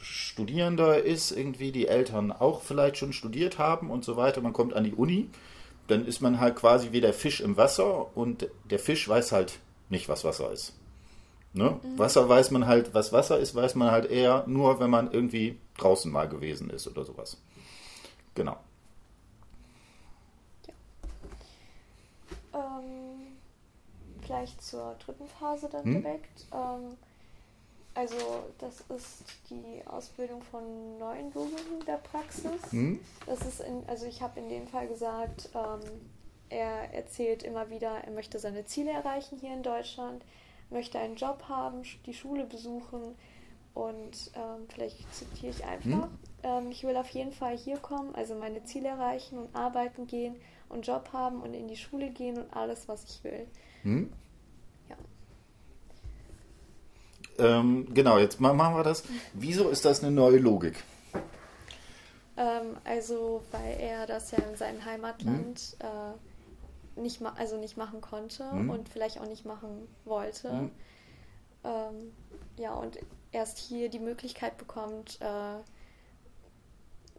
[0.00, 4.74] Studierender ist, irgendwie die Eltern auch vielleicht schon studiert haben und so weiter, man kommt
[4.74, 5.28] an die Uni,
[5.88, 9.58] dann ist man halt quasi wie der Fisch im Wasser und der Fisch weiß halt
[9.90, 10.74] nicht, was Wasser ist.
[11.52, 11.78] Ne?
[11.82, 11.98] Mhm.
[11.98, 15.58] Wasser weiß man halt, was Wasser ist, weiß man halt eher nur, wenn man irgendwie
[15.78, 17.38] draußen mal gewesen ist oder sowas.
[18.34, 18.56] Genau.
[22.54, 23.36] Ähm,
[24.28, 26.02] vielleicht zur dritten Phase dann hm?
[26.02, 26.46] direkt.
[26.52, 26.96] Ähm,
[27.94, 28.16] also
[28.58, 32.70] das ist die Ausbildung von neuen Logiken der Praxis.
[32.70, 33.00] Hm?
[33.26, 35.80] Das ist in, also ich habe in dem Fall gesagt, ähm,
[36.50, 40.24] er erzählt immer wieder, er möchte seine Ziele erreichen hier in Deutschland,
[40.70, 43.16] möchte einen Job haben, die Schule besuchen
[43.74, 46.08] und ähm, vielleicht zitiere ich einfach.
[46.08, 46.18] Hm?
[46.42, 50.36] Ähm, ich will auf jeden Fall hier kommen, also meine Ziele erreichen und arbeiten gehen
[50.68, 53.46] und Job haben und in die Schule gehen und alles, was ich will.
[53.88, 54.12] Hm?
[54.88, 54.96] Ja.
[57.38, 59.04] Ähm, genau, jetzt machen wir das.
[59.32, 60.84] Wieso ist das eine neue Logik?
[62.36, 65.88] Ähm, also, weil er das ja in seinem Heimatland hm?
[66.96, 68.68] äh, nicht, also nicht machen konnte hm?
[68.70, 70.50] und vielleicht auch nicht machen wollte.
[70.50, 70.70] Hm?
[71.64, 72.12] Ähm,
[72.58, 72.98] ja, und
[73.32, 75.60] erst hier die Möglichkeit bekommt, äh,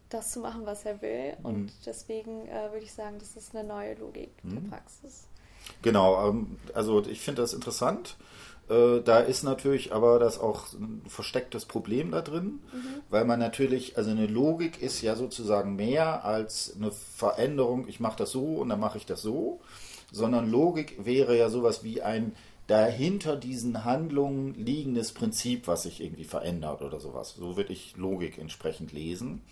[0.08, 1.36] das zu machen, was er will.
[1.42, 1.70] Und mhm.
[1.84, 4.62] deswegen äh, würde ich sagen, das ist eine neue Logik mhm.
[4.62, 5.26] der Praxis.
[5.82, 8.16] Genau, ähm, also ich finde das interessant.
[8.68, 13.02] Äh, da ist natürlich aber das auch ein verstecktes Problem da drin, mhm.
[13.10, 18.18] weil man natürlich, also eine Logik ist ja sozusagen mehr als eine Veränderung, ich mache
[18.18, 19.60] das so und dann mache ich das so,
[20.12, 22.32] sondern Logik wäre ja sowas wie ein
[22.68, 27.34] dahinter diesen Handlungen liegendes Prinzip, was sich irgendwie verändert oder sowas.
[27.36, 29.42] So würde ich Logik entsprechend lesen.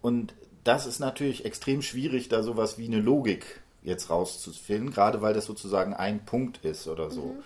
[0.00, 5.34] Und das ist natürlich extrem schwierig, da sowas wie eine Logik jetzt rauszufinden, gerade weil
[5.34, 7.22] das sozusagen ein Punkt ist oder so.
[7.22, 7.42] Mhm.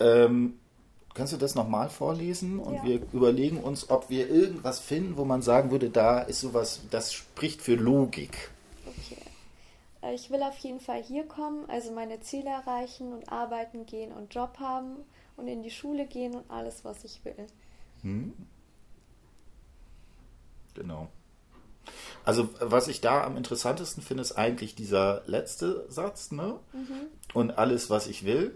[0.00, 0.58] Ähm,
[1.14, 2.58] kannst du das nochmal vorlesen?
[2.58, 2.84] Und ja.
[2.84, 7.12] wir überlegen uns, ob wir irgendwas finden, wo man sagen würde, da ist sowas, das
[7.12, 8.50] spricht für Logik.
[8.86, 9.22] Okay.
[10.02, 14.12] Äh, ich will auf jeden Fall hier kommen, also meine Ziele erreichen und arbeiten gehen
[14.12, 14.96] und Job haben
[15.36, 17.46] und in die Schule gehen und alles, was ich will.
[18.02, 18.32] Hm.
[20.74, 21.08] Genau.
[22.26, 26.58] Also was ich da am interessantesten finde, ist eigentlich dieser letzte Satz, ne?
[26.72, 27.06] Mhm.
[27.32, 28.52] Und alles, was ich will,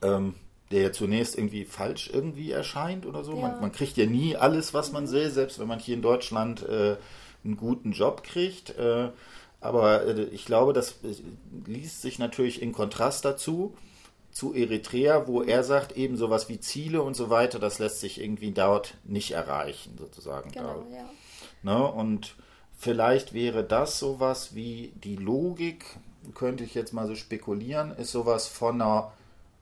[0.00, 0.34] ähm,
[0.70, 3.34] der ja zunächst irgendwie falsch irgendwie erscheint oder so.
[3.34, 3.42] Ja.
[3.42, 5.10] Man, man, kriegt ja nie alles, was man mhm.
[5.10, 6.96] will, selbst wenn man hier in Deutschland äh,
[7.44, 8.70] einen guten Job kriegt.
[8.78, 9.10] Äh,
[9.60, 11.14] aber äh, ich glaube, das äh,
[11.66, 13.76] liest sich natürlich in Kontrast dazu,
[14.32, 18.20] zu Eritrea, wo er sagt, eben sowas wie Ziele und so weiter, das lässt sich
[18.20, 20.50] irgendwie dort nicht erreichen, sozusagen.
[20.50, 21.10] Genau, ja.
[21.62, 21.86] Ne?
[21.86, 22.34] Und
[22.76, 25.84] vielleicht wäre das sowas wie die Logik,
[26.34, 29.12] könnte ich jetzt mal so spekulieren, ist sowas von einer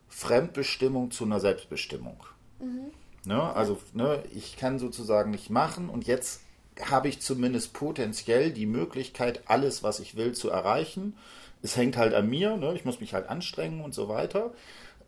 [0.08, 2.16] Fremdbestimmung zu einer Selbstbestimmung.
[2.60, 2.92] Mhm.
[3.24, 3.42] Ne?
[3.42, 6.42] Also ne, ich kann sozusagen nicht machen und jetzt
[6.80, 11.16] habe ich zumindest potenziell die Möglichkeit, alles, was ich will, zu erreichen.
[11.62, 12.74] Es hängt halt an mir, ne?
[12.74, 14.52] ich muss mich halt anstrengen und so weiter.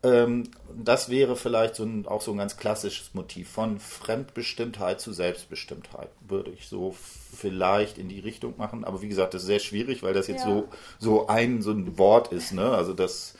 [0.05, 0.43] Ähm,
[0.75, 6.09] das wäre vielleicht so ein, auch so ein ganz klassisches Motiv von Fremdbestimmtheit zu Selbstbestimmtheit,
[6.27, 6.95] würde ich so
[7.35, 8.85] vielleicht in die Richtung machen.
[8.85, 10.53] Aber wie gesagt, das ist sehr schwierig, weil das jetzt ja.
[10.53, 10.67] so,
[10.99, 12.51] so ein, so ein Wort ist.
[12.51, 12.69] Ne?
[12.69, 13.35] Also das,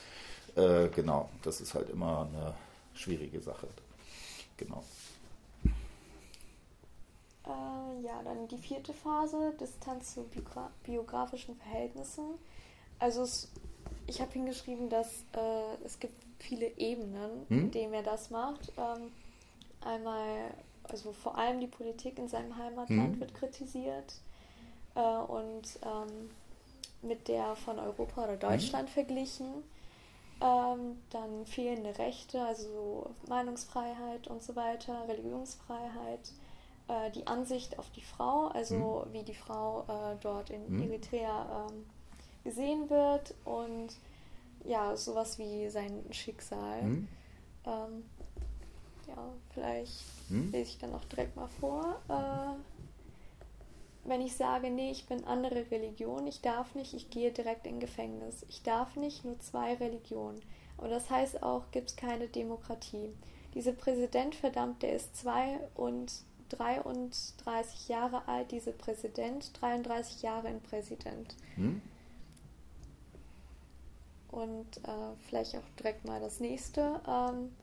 [0.56, 2.56] äh, genau, das ist halt immer eine
[2.96, 3.68] schwierige Sache.
[4.58, 4.84] Genau.
[7.46, 10.26] Äh, ja, dann die vierte Phase, Distanz zu
[10.84, 12.24] biografischen Verhältnissen.
[12.98, 13.52] Also es,
[14.08, 17.60] ich habe hingeschrieben, dass äh, es gibt viele Ebenen, hm?
[17.60, 18.72] in denen er das macht.
[18.78, 19.12] Ähm,
[19.82, 23.20] einmal, also vor allem die Politik in seinem Heimatland hm?
[23.20, 24.14] wird kritisiert
[24.96, 26.30] äh, und ähm,
[27.02, 28.40] mit der von Europa oder hm?
[28.40, 28.94] Deutschland hm?
[28.94, 29.48] verglichen.
[30.42, 36.34] Ähm, dann fehlende Rechte, also Meinungsfreiheit und so weiter, Religionsfreiheit,
[36.90, 39.14] äh, die Ansicht auf die Frau, also hm?
[39.14, 40.92] wie die Frau äh, dort in hm?
[40.92, 41.86] Eritrea ähm,
[42.44, 43.96] gesehen wird und
[44.68, 46.82] ja, sowas wie sein Schicksal.
[46.82, 47.08] Hm?
[47.66, 48.04] Ähm,
[49.08, 50.52] ja, vielleicht hm?
[50.52, 52.02] lese ich dann auch direkt mal vor.
[52.10, 52.56] Äh,
[54.08, 57.80] wenn ich sage, nee, ich bin andere Religion, ich darf nicht, ich gehe direkt in
[57.80, 58.46] Gefängnis.
[58.50, 60.42] Ich darf nicht, nur zwei Religionen.
[60.78, 63.10] Aber das heißt auch, gibt es keine Demokratie.
[63.56, 66.12] Dieser Präsident, verdammt, der ist zwei und
[66.50, 71.36] 33 Jahre alt, dieser Präsident, 33 Jahre ein Präsident.
[71.56, 71.82] Hm?
[74.36, 77.00] Und äh, vielleicht auch direkt mal das nächste.
[77.08, 77.56] Ähm,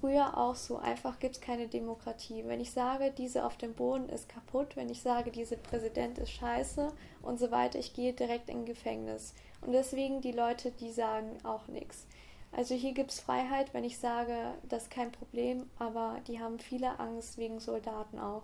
[0.00, 2.42] früher auch so, einfach gibt es keine Demokratie.
[2.46, 6.32] Wenn ich sage, diese auf dem Boden ist kaputt, wenn ich sage, dieser Präsident ist
[6.32, 6.88] scheiße
[7.22, 9.34] und so weiter, ich gehe direkt in Gefängnis.
[9.60, 12.06] Und deswegen die Leute, die sagen auch nichts.
[12.50, 14.34] Also hier gibt es Freiheit, wenn ich sage,
[14.68, 18.42] das ist kein Problem, aber die haben viele Angst wegen Soldaten auch.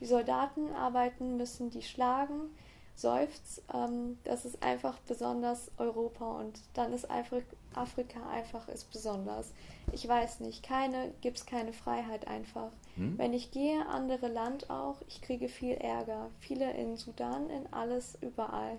[0.00, 2.50] Die Soldaten arbeiten, müssen die schlagen,
[2.98, 3.62] seufzt.
[3.72, 9.52] Ähm, das ist einfach besonders Europa und dann ist Afrika einfach ist besonders.
[9.92, 12.70] Ich weiß nicht, keine gibt es keine Freiheit einfach.
[12.96, 13.16] Hm?
[13.16, 16.30] Wenn ich gehe, andere Land auch, ich kriege viel Ärger.
[16.40, 18.76] Viele in Sudan, in alles, überall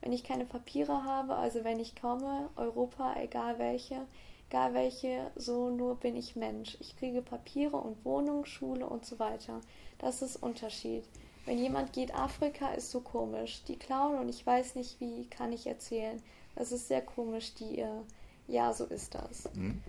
[0.00, 4.06] wenn ich keine Papiere habe, also wenn ich komme, Europa, egal welche,
[4.48, 6.76] egal welche, so nur bin ich Mensch.
[6.80, 9.60] Ich kriege Papiere und Wohnung, Schule und so weiter.
[9.98, 11.04] Das ist Unterschied.
[11.46, 13.62] Wenn jemand geht, Afrika ist so komisch.
[13.64, 16.22] Die klauen und ich weiß nicht, wie kann ich erzählen.
[16.54, 18.02] Das ist sehr komisch, die, äh,
[18.46, 19.48] ja, so ist das.
[19.54, 19.82] Hm.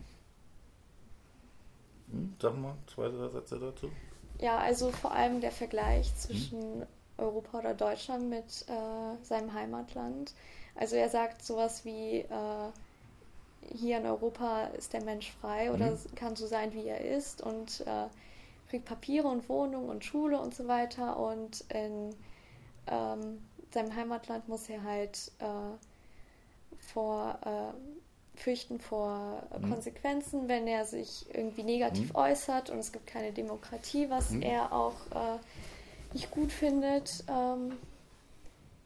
[2.12, 3.90] Hm, sag mal zwei, drei Sätze dazu.
[4.40, 6.88] Ja, also vor allem der Vergleich zwischen hm
[7.22, 10.34] Europa oder Deutschland mit äh, seinem Heimatland.
[10.76, 12.72] Also er sagt sowas wie, äh,
[13.74, 16.16] hier in Europa ist der Mensch frei oder mhm.
[16.16, 18.08] kann so sein, wie er ist und äh,
[18.72, 21.18] kriegt Papiere und Wohnung und Schule und so weiter.
[21.18, 22.16] Und in
[22.88, 23.40] ähm,
[23.72, 25.46] seinem Heimatland muss er halt äh,
[26.80, 29.70] vor äh, fürchten vor mhm.
[29.70, 32.16] Konsequenzen, wenn er sich irgendwie negativ mhm.
[32.16, 34.42] äußert und es gibt keine Demokratie, was mhm.
[34.42, 35.38] er auch äh,
[36.14, 37.24] nicht gut findet.
[37.28, 37.74] Ähm,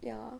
[0.01, 0.33] ja.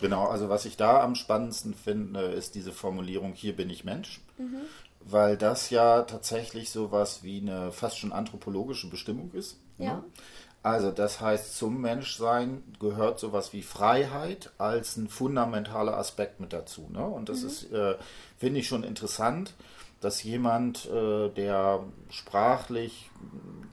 [0.00, 4.20] Genau, also was ich da am spannendsten finde, ist diese Formulierung, hier bin ich Mensch.
[4.36, 4.60] Mhm.
[5.08, 9.56] Weil das ja tatsächlich sowas wie eine fast schon anthropologische Bestimmung ist.
[9.78, 9.86] Ne?
[9.86, 9.94] Ja.
[9.94, 10.04] Ne?
[10.62, 16.88] Also das heißt, zum Menschsein gehört sowas wie Freiheit als ein fundamentaler Aspekt mit dazu.
[16.90, 17.06] Ne?
[17.06, 17.46] Und das mhm.
[17.46, 17.94] ist, äh,
[18.36, 19.54] finde ich schon interessant,
[20.00, 23.10] dass jemand, äh, der sprachlich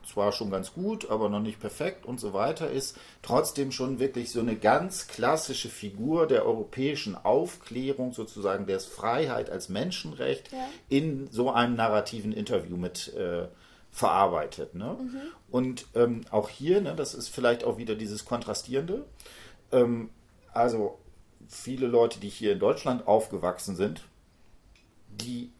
[0.06, 4.30] zwar schon ganz gut, aber noch nicht perfekt und so weiter ist, trotzdem schon wirklich
[4.30, 10.68] so eine ganz klassische Figur der europäischen Aufklärung, sozusagen der Freiheit als Menschenrecht, ja.
[10.88, 13.48] in so einem narrativen Interview mit äh,
[13.90, 14.74] verarbeitet.
[14.74, 14.96] Ne?
[15.00, 15.20] Mhm.
[15.50, 19.04] Und ähm, auch hier, ne, das ist vielleicht auch wieder dieses Kontrastierende,
[19.72, 20.10] ähm,
[20.52, 20.98] also
[21.48, 24.04] viele Leute, die hier in Deutschland aufgewachsen sind,
[25.08, 25.50] die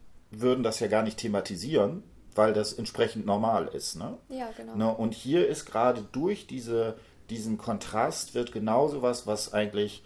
[0.40, 2.02] würden das ja gar nicht thematisieren,
[2.34, 3.96] weil das entsprechend normal ist.
[3.96, 4.18] Ne?
[4.28, 4.76] Ja, genau.
[4.76, 4.94] Ne?
[4.94, 6.96] Und hier ist gerade durch diese,
[7.30, 10.02] diesen Kontrast wird genau so was, was eigentlich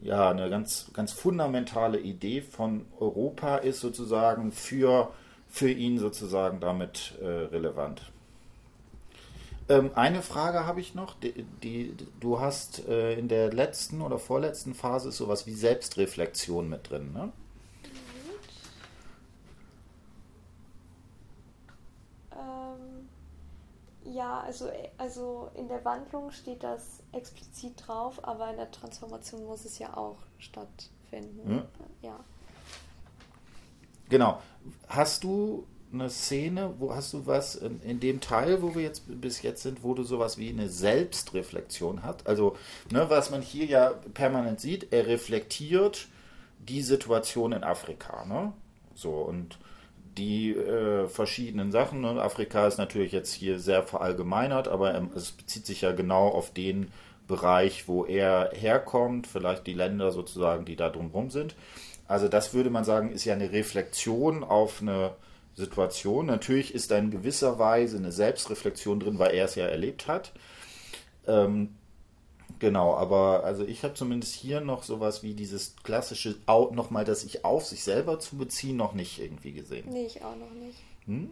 [0.00, 5.12] ja eine ganz, ganz fundamentale Idee von Europa ist, sozusagen für,
[5.48, 8.02] für ihn sozusagen damit äh, relevant.
[9.68, 11.14] Ähm, eine Frage habe ich noch.
[11.14, 16.90] Die, die du hast äh, in der letzten oder vorletzten Phase sowas wie Selbstreflexion mit
[16.90, 17.32] drin, ne?
[24.04, 29.64] Ja, also, also in der Wandlung steht das explizit drauf, aber in der Transformation muss
[29.64, 31.48] es ja auch stattfinden.
[31.48, 31.62] Hm?
[32.02, 32.20] Ja.
[34.10, 34.42] Genau.
[34.88, 39.04] Hast du eine Szene, wo hast du was in, in, dem Teil, wo wir jetzt
[39.06, 42.26] bis jetzt sind, wo du sowas wie eine Selbstreflexion hast?
[42.26, 42.56] Also,
[42.90, 46.08] ne, was man hier ja permanent sieht, er reflektiert
[46.58, 48.52] die Situation in Afrika, ne?
[48.94, 49.58] So und
[50.18, 52.04] die äh, verschiedenen Sachen.
[52.04, 56.28] Und Afrika ist natürlich jetzt hier sehr verallgemeinert, aber ähm, es bezieht sich ja genau
[56.28, 56.88] auf den
[57.28, 61.54] Bereich, wo er herkommt, vielleicht die Länder sozusagen, die da drumherum sind.
[62.08, 65.12] Also das würde man sagen, ist ja eine Reflexion auf eine
[65.54, 66.26] Situation.
[66.26, 70.32] Natürlich ist da in gewisser Weise eine Selbstreflexion drin, weil er es ja erlebt hat.
[71.26, 71.76] Ähm,
[72.62, 77.44] Genau, aber also ich habe zumindest hier noch sowas wie dieses klassische nochmal, das sich
[77.44, 79.88] auf sich selber zu beziehen, noch nicht irgendwie gesehen.
[79.90, 80.78] Nee, ich auch noch nicht.
[81.06, 81.28] Hm?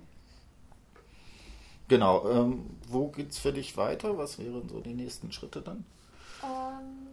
[1.87, 4.19] Genau, ähm, wo geht's für dich weiter?
[4.19, 5.85] Was wären so die nächsten Schritte dann?
[6.43, 7.07] Ähm,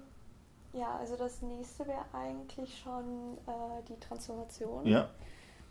[0.74, 4.88] ja, also das nächste wäre eigentlich schon äh, die Transformation.
[4.88, 5.12] Ja.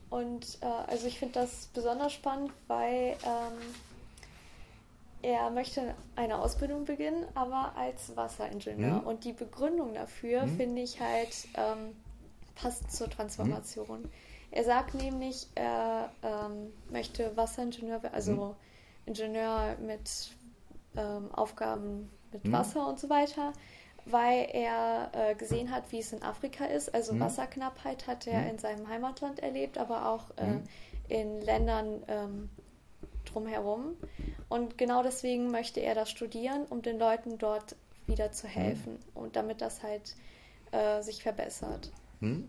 [0.09, 3.59] Und äh, also ich finde das besonders spannend, weil ähm,
[5.27, 9.01] er möchte eine Ausbildung beginnen, aber als Wasseringenieur.
[9.01, 9.07] Mhm.
[9.07, 10.57] Und die Begründung dafür mhm.
[10.57, 11.97] finde ich halt ähm,
[12.55, 14.03] passt zur Transformation.
[14.03, 14.11] Mhm.
[14.53, 18.55] Er sagt nämlich, er ähm, möchte Wasseringenieur, also mhm.
[19.07, 20.31] Ingenieur mit
[20.97, 22.53] ähm, Aufgaben mit mhm.
[22.53, 23.53] Wasser und so weiter,
[24.05, 26.95] weil er äh, gesehen hat, wie es in Afrika ist.
[26.95, 27.21] Also mhm.
[27.21, 30.61] Wasserknappheit hat er in seinem Heimatland erlebt, aber auch äh,
[31.09, 32.49] in Ländern ähm,
[33.37, 33.97] drumherum.
[34.49, 37.77] Und genau deswegen möchte er das studieren, um den Leuten dort
[38.07, 39.23] wieder zu helfen mhm.
[39.23, 40.15] und damit das halt
[40.73, 41.91] äh, sich verbessert.
[42.21, 42.49] Mhm.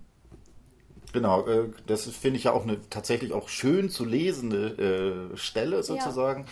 [1.13, 5.81] Genau, äh, das finde ich ja auch eine tatsächlich auch schön zu lesende äh, Stelle
[5.83, 6.45] sozusagen.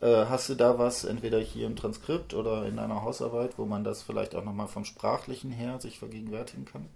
[0.00, 0.22] Ja.
[0.22, 3.84] Äh, hast du da was, entweder hier im Transkript oder in einer Hausarbeit, wo man
[3.84, 6.86] das vielleicht auch nochmal vom Sprachlichen her sich vergegenwärtigen kann?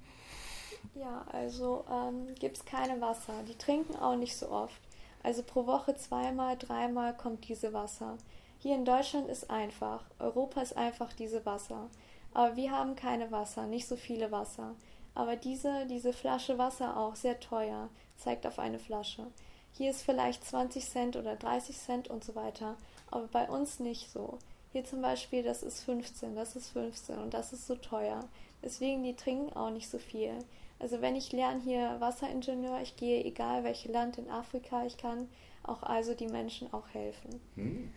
[0.94, 3.34] Ja, also ähm, gibt es keine Wasser.
[3.48, 4.80] Die trinken auch nicht so oft.
[5.22, 8.18] Also pro Woche zweimal, dreimal kommt diese Wasser.
[8.58, 10.04] Hier in Deutschland ist einfach.
[10.18, 11.88] Europa ist einfach diese Wasser.
[12.34, 14.74] Aber wir haben keine Wasser, nicht so viele Wasser.
[15.14, 19.26] Aber diese, diese Flasche Wasser auch sehr teuer, zeigt auf eine Flasche.
[19.72, 22.76] Hier ist vielleicht 20 Cent oder 30 Cent und so weiter.
[23.10, 24.38] Aber bei uns nicht so.
[24.72, 28.20] Hier zum Beispiel, das ist 15, das ist 15 und das ist so teuer.
[28.62, 30.38] Deswegen, die trinken auch nicht so viel.
[30.82, 35.28] Also wenn ich lerne hier Wasseringenieur, ich gehe egal welches Land in Afrika, ich kann
[35.62, 37.40] auch also die Menschen auch helfen.
[37.54, 37.92] Hm.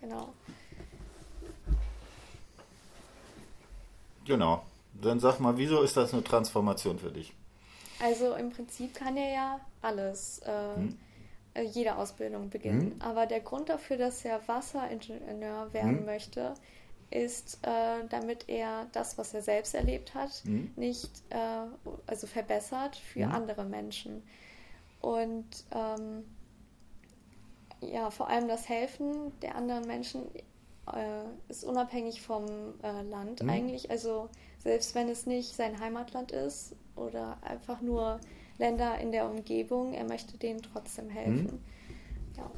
[0.00, 0.34] Genau.
[4.24, 4.64] Genau.
[5.00, 7.32] Dann sag mal, wieso ist das eine Transformation für dich?
[8.02, 10.98] Also im Prinzip kann er ja alles, äh, hm.
[11.54, 12.92] Äh, jede Ausbildung beginnen.
[12.92, 12.96] Hm.
[13.00, 16.04] Aber der Grund dafür, dass er Wasseringenieur werden hm.
[16.04, 16.54] möchte,
[17.10, 20.70] ist, äh, damit er das, was er selbst erlebt hat, mhm.
[20.76, 21.66] nicht äh,
[22.06, 23.32] also verbessert für mhm.
[23.32, 24.22] andere Menschen.
[25.00, 26.24] Und ähm,
[27.80, 30.22] ja, vor allem das Helfen der anderen Menschen
[30.92, 32.44] äh, ist unabhängig vom
[32.82, 33.50] äh, Land mhm.
[33.50, 33.90] eigentlich.
[33.90, 38.20] Also selbst wenn es nicht sein Heimatland ist oder einfach nur
[38.58, 41.44] Länder in der Umgebung, er möchte denen trotzdem helfen.
[41.44, 42.36] Mhm.
[42.36, 42.50] Ja.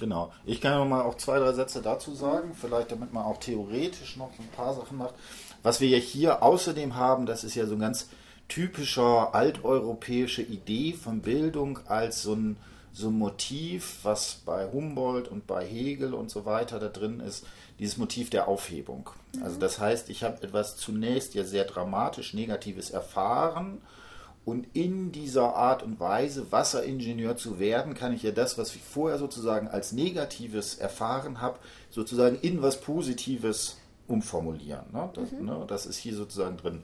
[0.00, 0.32] Genau.
[0.46, 4.30] Ich kann mal auch zwei, drei Sätze dazu sagen, vielleicht damit man auch theoretisch noch
[4.38, 5.14] ein paar Sachen macht.
[5.62, 8.08] Was wir ja hier außerdem haben, das ist ja so ein ganz
[8.48, 12.56] typischer alteuropäische Idee von Bildung als so ein,
[12.94, 17.46] so ein Motiv, was bei Humboldt und bei Hegel und so weiter da drin ist,
[17.78, 19.10] dieses Motiv der Aufhebung.
[19.36, 19.42] Mhm.
[19.42, 23.82] Also das heißt, ich habe etwas zunächst ja sehr dramatisch Negatives erfahren
[24.44, 28.82] und in dieser Art und Weise Wasseringenieur zu werden, kann ich ja das, was ich
[28.82, 31.58] vorher sozusagen als Negatives erfahren habe,
[31.90, 33.76] sozusagen in was Positives
[34.08, 34.86] umformulieren.
[34.92, 35.10] Ne?
[35.14, 35.44] Das, mhm.
[35.44, 35.64] ne?
[35.68, 36.80] das, ist hier sozusagen drin.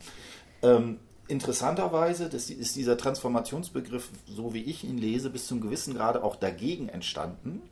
[0.62, 0.98] Ähm,
[1.28, 6.36] interessanterweise das ist dieser Transformationsbegriff, so wie ich ihn lese, bis zum gewissen Grade auch
[6.36, 7.62] dagegen entstanden,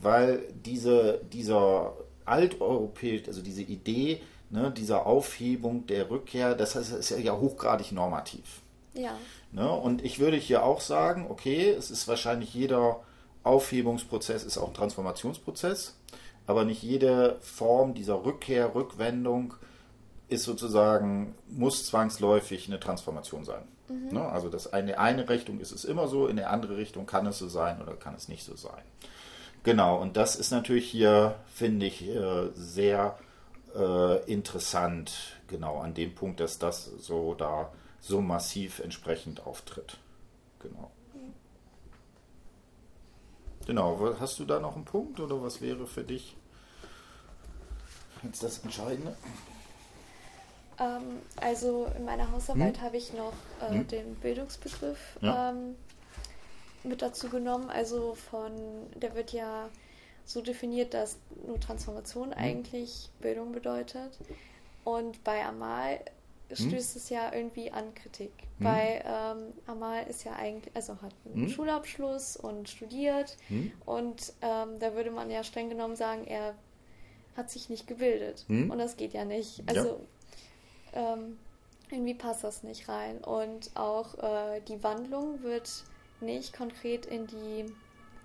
[0.00, 1.94] weil diese, dieser
[2.26, 8.62] alteuropäisch, also diese Idee ne, dieser Aufhebung der Rückkehr, das ist ja hochgradig normativ.
[8.96, 9.16] Ja.
[9.52, 9.70] Ne?
[9.70, 13.00] Und ich würde hier auch sagen, okay, es ist wahrscheinlich jeder
[13.42, 15.96] Aufhebungsprozess ist auch ein Transformationsprozess,
[16.46, 19.54] aber nicht jede Form dieser Rückkehr, Rückwendung
[20.28, 23.62] ist sozusagen, muss zwangsläufig eine Transformation sein.
[23.88, 24.14] Mhm.
[24.14, 24.28] Ne?
[24.28, 27.38] Also das eine, eine Richtung ist es immer so, in der andere Richtung kann es
[27.38, 28.82] so sein oder kann es nicht so sein.
[29.62, 33.18] Genau, und das ist natürlich hier, finde ich, äh, sehr
[33.76, 35.12] äh, interessant,
[35.48, 37.72] genau an dem Punkt, dass das so da
[38.06, 39.98] so massiv entsprechend auftritt.
[40.60, 40.90] Genau.
[43.66, 46.36] Genau, hast du da noch einen Punkt oder was wäre für dich
[48.22, 49.16] jetzt das Entscheidende?
[50.78, 52.84] Ähm, also in meiner Hausarbeit hm?
[52.84, 53.88] habe ich noch äh, hm?
[53.88, 55.50] den Bildungsbegriff ja.
[55.50, 55.74] ähm,
[56.84, 57.70] mit dazu genommen.
[57.70, 58.52] Also von,
[58.94, 59.68] der wird ja
[60.24, 62.38] so definiert, dass nur Transformation hm?
[62.38, 64.16] eigentlich Bildung bedeutet.
[64.84, 65.98] Und bei Amal?
[66.52, 67.00] Stößt hm?
[67.00, 68.32] es ja irgendwie an Kritik.
[68.58, 68.66] Hm?
[68.66, 71.48] Weil ähm, Amal ist ja eigentlich, also hat einen hm?
[71.48, 73.72] Schulabschluss und studiert hm?
[73.84, 76.54] und ähm, da würde man ja streng genommen sagen, er
[77.36, 78.44] hat sich nicht gebildet.
[78.48, 78.70] Hm?
[78.70, 79.62] Und das geht ja nicht.
[79.66, 80.00] Also
[80.94, 81.14] ja.
[81.14, 81.38] ähm,
[81.90, 83.18] irgendwie passt das nicht rein.
[83.18, 85.84] Und auch äh, die Wandlung wird
[86.20, 87.66] nicht konkret in die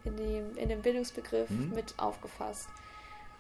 [0.04, 2.68] in, die, in den Bildungsbegriff mit aufgefasst.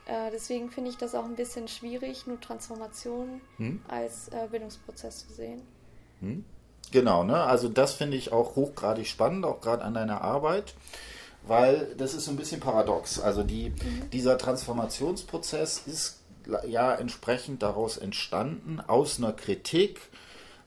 [0.05, 3.81] Äh, deswegen finde ich das auch ein bisschen schwierig, nur Transformation hm?
[3.87, 5.61] als äh, Bildungsprozess zu sehen.
[6.19, 6.43] Hm?
[6.91, 7.43] Genau, ne?
[7.43, 10.73] Also das finde ich auch hochgradig spannend, auch gerade an deiner Arbeit,
[11.43, 13.19] weil das ist so ein bisschen paradox.
[13.19, 14.09] Also die, mhm.
[14.11, 16.19] dieser Transformationsprozess ist
[16.67, 20.01] ja entsprechend daraus entstanden, aus einer Kritik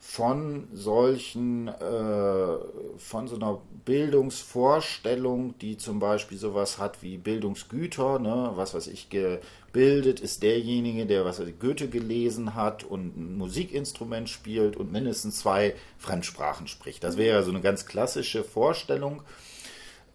[0.07, 2.59] von solchen, äh,
[2.99, 9.09] von so einer Bildungsvorstellung, die zum Beispiel sowas hat wie Bildungsgüter, ne, was weiß ich,
[9.09, 15.75] gebildet ist derjenige, der was Goethe gelesen hat und ein Musikinstrument spielt und mindestens zwei
[15.99, 17.03] Fremdsprachen spricht.
[17.03, 19.23] Das wäre so eine ganz klassische Vorstellung.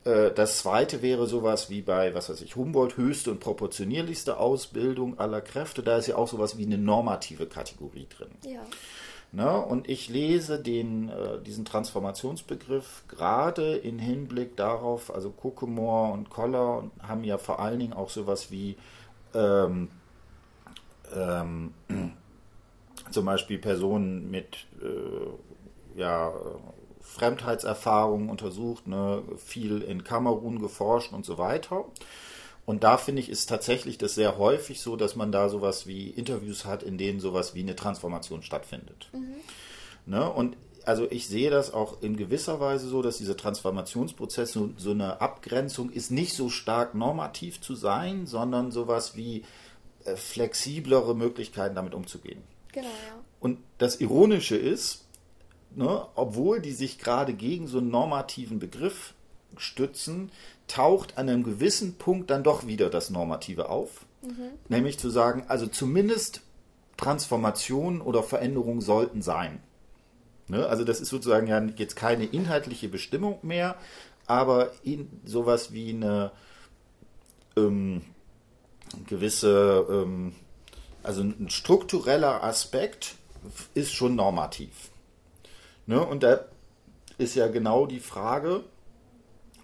[0.06, 5.20] Äh, das zweite wäre sowas wie bei, was weiß ich, Humboldt, höchste und proportionierlichste Ausbildung
[5.20, 5.84] aller Kräfte.
[5.84, 8.30] Da ist ja auch sowas wie eine normative Kategorie drin.
[8.46, 8.62] Ja.
[9.32, 9.60] Ne?
[9.60, 16.90] Und ich lese den, äh, diesen Transformationsbegriff gerade in Hinblick darauf, also Kokemore und Koller
[17.02, 18.76] haben ja vor allen Dingen auch sowas wie
[19.36, 19.90] ähm,
[21.16, 21.74] ähm,
[23.12, 26.34] zum Beispiel Personen mit äh, ja,
[27.02, 29.22] Fremdheitserfahrungen untersucht, ne?
[29.38, 31.86] viel in Kamerun geforscht und so weiter.
[32.70, 36.08] Und da finde ich, ist tatsächlich das sehr häufig so, dass man da sowas wie
[36.08, 39.10] Interviews hat, in denen sowas wie eine Transformation stattfindet.
[39.12, 39.38] Mhm.
[40.06, 40.30] Ne?
[40.32, 40.56] Und
[40.86, 45.20] also ich sehe das auch in gewisser Weise so, dass dieser Transformationsprozess so, so, eine
[45.20, 49.46] Abgrenzung ist, nicht so stark normativ zu sein, sondern sowas wie
[50.06, 52.44] äh, flexiblere Möglichkeiten damit umzugehen.
[52.72, 53.16] Genau, ja.
[53.40, 55.06] Und das Ironische ist,
[55.74, 59.16] ne, obwohl die sich gerade gegen so einen normativen Begriff
[59.58, 60.32] stützen,
[60.70, 64.06] taucht an einem gewissen Punkt dann doch wieder das Normative auf.
[64.22, 64.52] Mhm.
[64.70, 66.42] Nämlich zu sagen, also zumindest
[66.98, 69.62] Transformationen oder Veränderungen sollten sein.
[70.48, 70.66] Ne?
[70.68, 73.76] Also das ist sozusagen ja jetzt keine inhaltliche Bestimmung mehr,
[74.28, 76.32] aber in sowas wie eine
[77.56, 78.02] ähm,
[79.08, 80.34] gewisse, ähm,
[81.04, 83.16] also ein struktureller Aspekt
[83.74, 84.90] ist schon normativ.
[85.86, 86.04] Ne?
[86.06, 86.46] Und da
[87.18, 88.64] ist ja genau die Frage,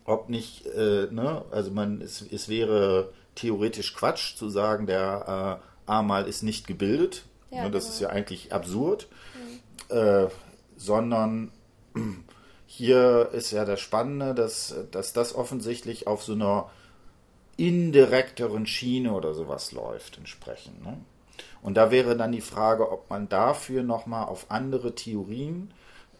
[0.05, 5.91] ob nicht, äh, ne, also man, es, es wäre theoretisch Quatsch zu sagen, der äh,
[5.91, 7.25] Amal ist nicht gebildet.
[7.51, 7.93] Ja, ne, das genau.
[7.93, 9.07] ist ja eigentlich absurd.
[9.89, 9.97] Mhm.
[9.97, 10.27] Äh,
[10.77, 11.51] sondern
[12.67, 16.69] hier ist ja das Spannende, dass, dass das offensichtlich auf so einer
[17.57, 20.83] indirekteren Schiene oder sowas läuft entsprechend.
[20.83, 20.97] Ne?
[21.61, 25.73] Und da wäre dann die Frage, ob man dafür nochmal auf andere Theorien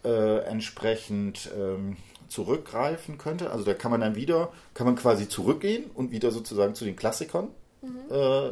[0.03, 1.97] äh, entsprechend ähm,
[2.27, 3.51] zurückgreifen könnte.
[3.51, 6.95] Also da kann man dann wieder, kann man quasi zurückgehen und wieder sozusagen zu den
[6.95, 7.49] Klassikern
[7.81, 8.11] mhm.
[8.11, 8.47] äh,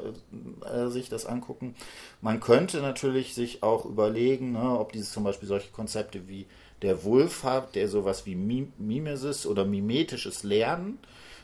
[0.68, 1.76] äh, sich das angucken.
[2.22, 6.46] Man könnte natürlich sich auch überlegen, ne, ob dieses zum Beispiel solche Konzepte wie
[6.82, 11.00] der Wulf hat, der sowas wie Mimesis oder mimetisches Lernen,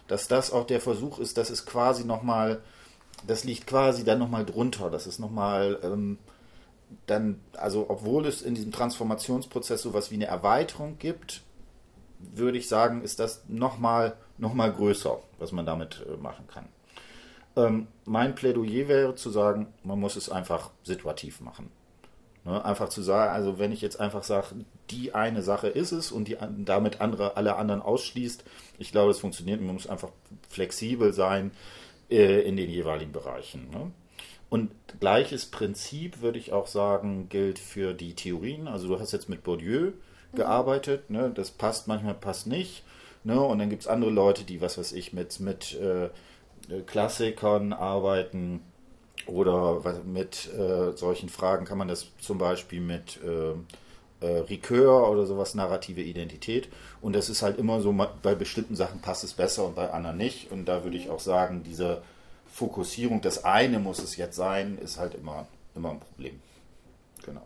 [0.08, 2.62] dass das auch der Versuch ist, dass es quasi nochmal,
[3.26, 6.18] das liegt quasi dann nochmal drunter, dass es nochmal ähm,
[7.06, 11.44] dann, also obwohl es in diesem Transformationsprozess sowas wie eine Erweiterung gibt,
[12.20, 16.67] würde ich sagen, ist das nochmal noch mal größer, was man damit äh, machen kann.
[17.55, 21.72] Ähm, mein Plädoyer wäre zu sagen, man muss es einfach situativ machen.
[22.45, 22.63] Ne?
[22.63, 26.28] Einfach zu sagen, also wenn ich jetzt einfach sage, die eine Sache ist es und
[26.28, 28.43] die damit andere, alle anderen ausschließt,
[28.78, 29.61] ich glaube, es funktioniert.
[29.61, 30.09] Man muss einfach
[30.49, 31.51] flexibel sein
[32.09, 33.70] äh, in den jeweiligen Bereichen.
[33.72, 33.91] Ne?
[34.49, 38.67] Und gleiches Prinzip würde ich auch sagen, gilt für die Theorien.
[38.67, 39.91] Also du hast jetzt mit Bourdieu
[40.34, 41.10] gearbeitet.
[41.10, 41.32] Ne?
[41.34, 42.84] Das passt, manchmal passt nicht.
[43.24, 43.40] Ne?
[43.40, 46.10] Und dann gibt es andere Leute, die, was weiß ich, mit, mit äh,
[46.86, 48.62] Klassikern arbeiten
[49.26, 53.52] oder mit äh, solchen Fragen kann man das zum Beispiel mit äh,
[54.26, 56.70] äh, Ricœur oder sowas, narrative Identität.
[57.02, 60.18] Und das ist halt immer so, bei bestimmten Sachen passt es besser und bei anderen
[60.18, 60.52] nicht.
[60.52, 62.02] Und da würde ich auch sagen, diese
[62.52, 66.40] Fokussierung, das eine muss es jetzt sein, ist halt immer, immer ein Problem.
[67.26, 67.46] Genau.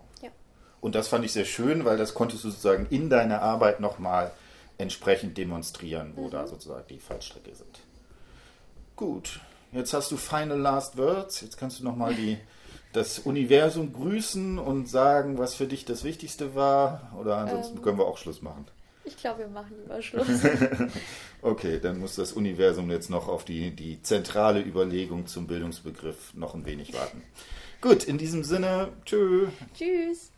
[0.84, 4.34] Und das fand ich sehr schön, weil das konntest du sozusagen in deiner Arbeit nochmal
[4.78, 6.32] entsprechend demonstrieren, wo mhm.
[6.32, 7.80] da sozusagen die Fallstrecke sind.
[8.98, 9.40] Gut,
[9.72, 11.40] jetzt hast du Final Last Words.
[11.40, 12.38] Jetzt kannst du nochmal die,
[12.92, 17.14] das Universum grüßen und sagen, was für dich das Wichtigste war.
[17.18, 18.68] Oder ansonsten ähm, können wir auch Schluss machen.
[19.06, 20.28] Ich glaube, wir machen lieber Schluss.
[21.42, 26.56] okay, dann muss das Universum jetzt noch auf die, die zentrale Überlegung zum Bildungsbegriff noch
[26.56, 27.24] ein wenig warten.
[27.80, 29.48] Gut, in diesem Sinne, tschö.
[29.74, 30.33] Tschüss.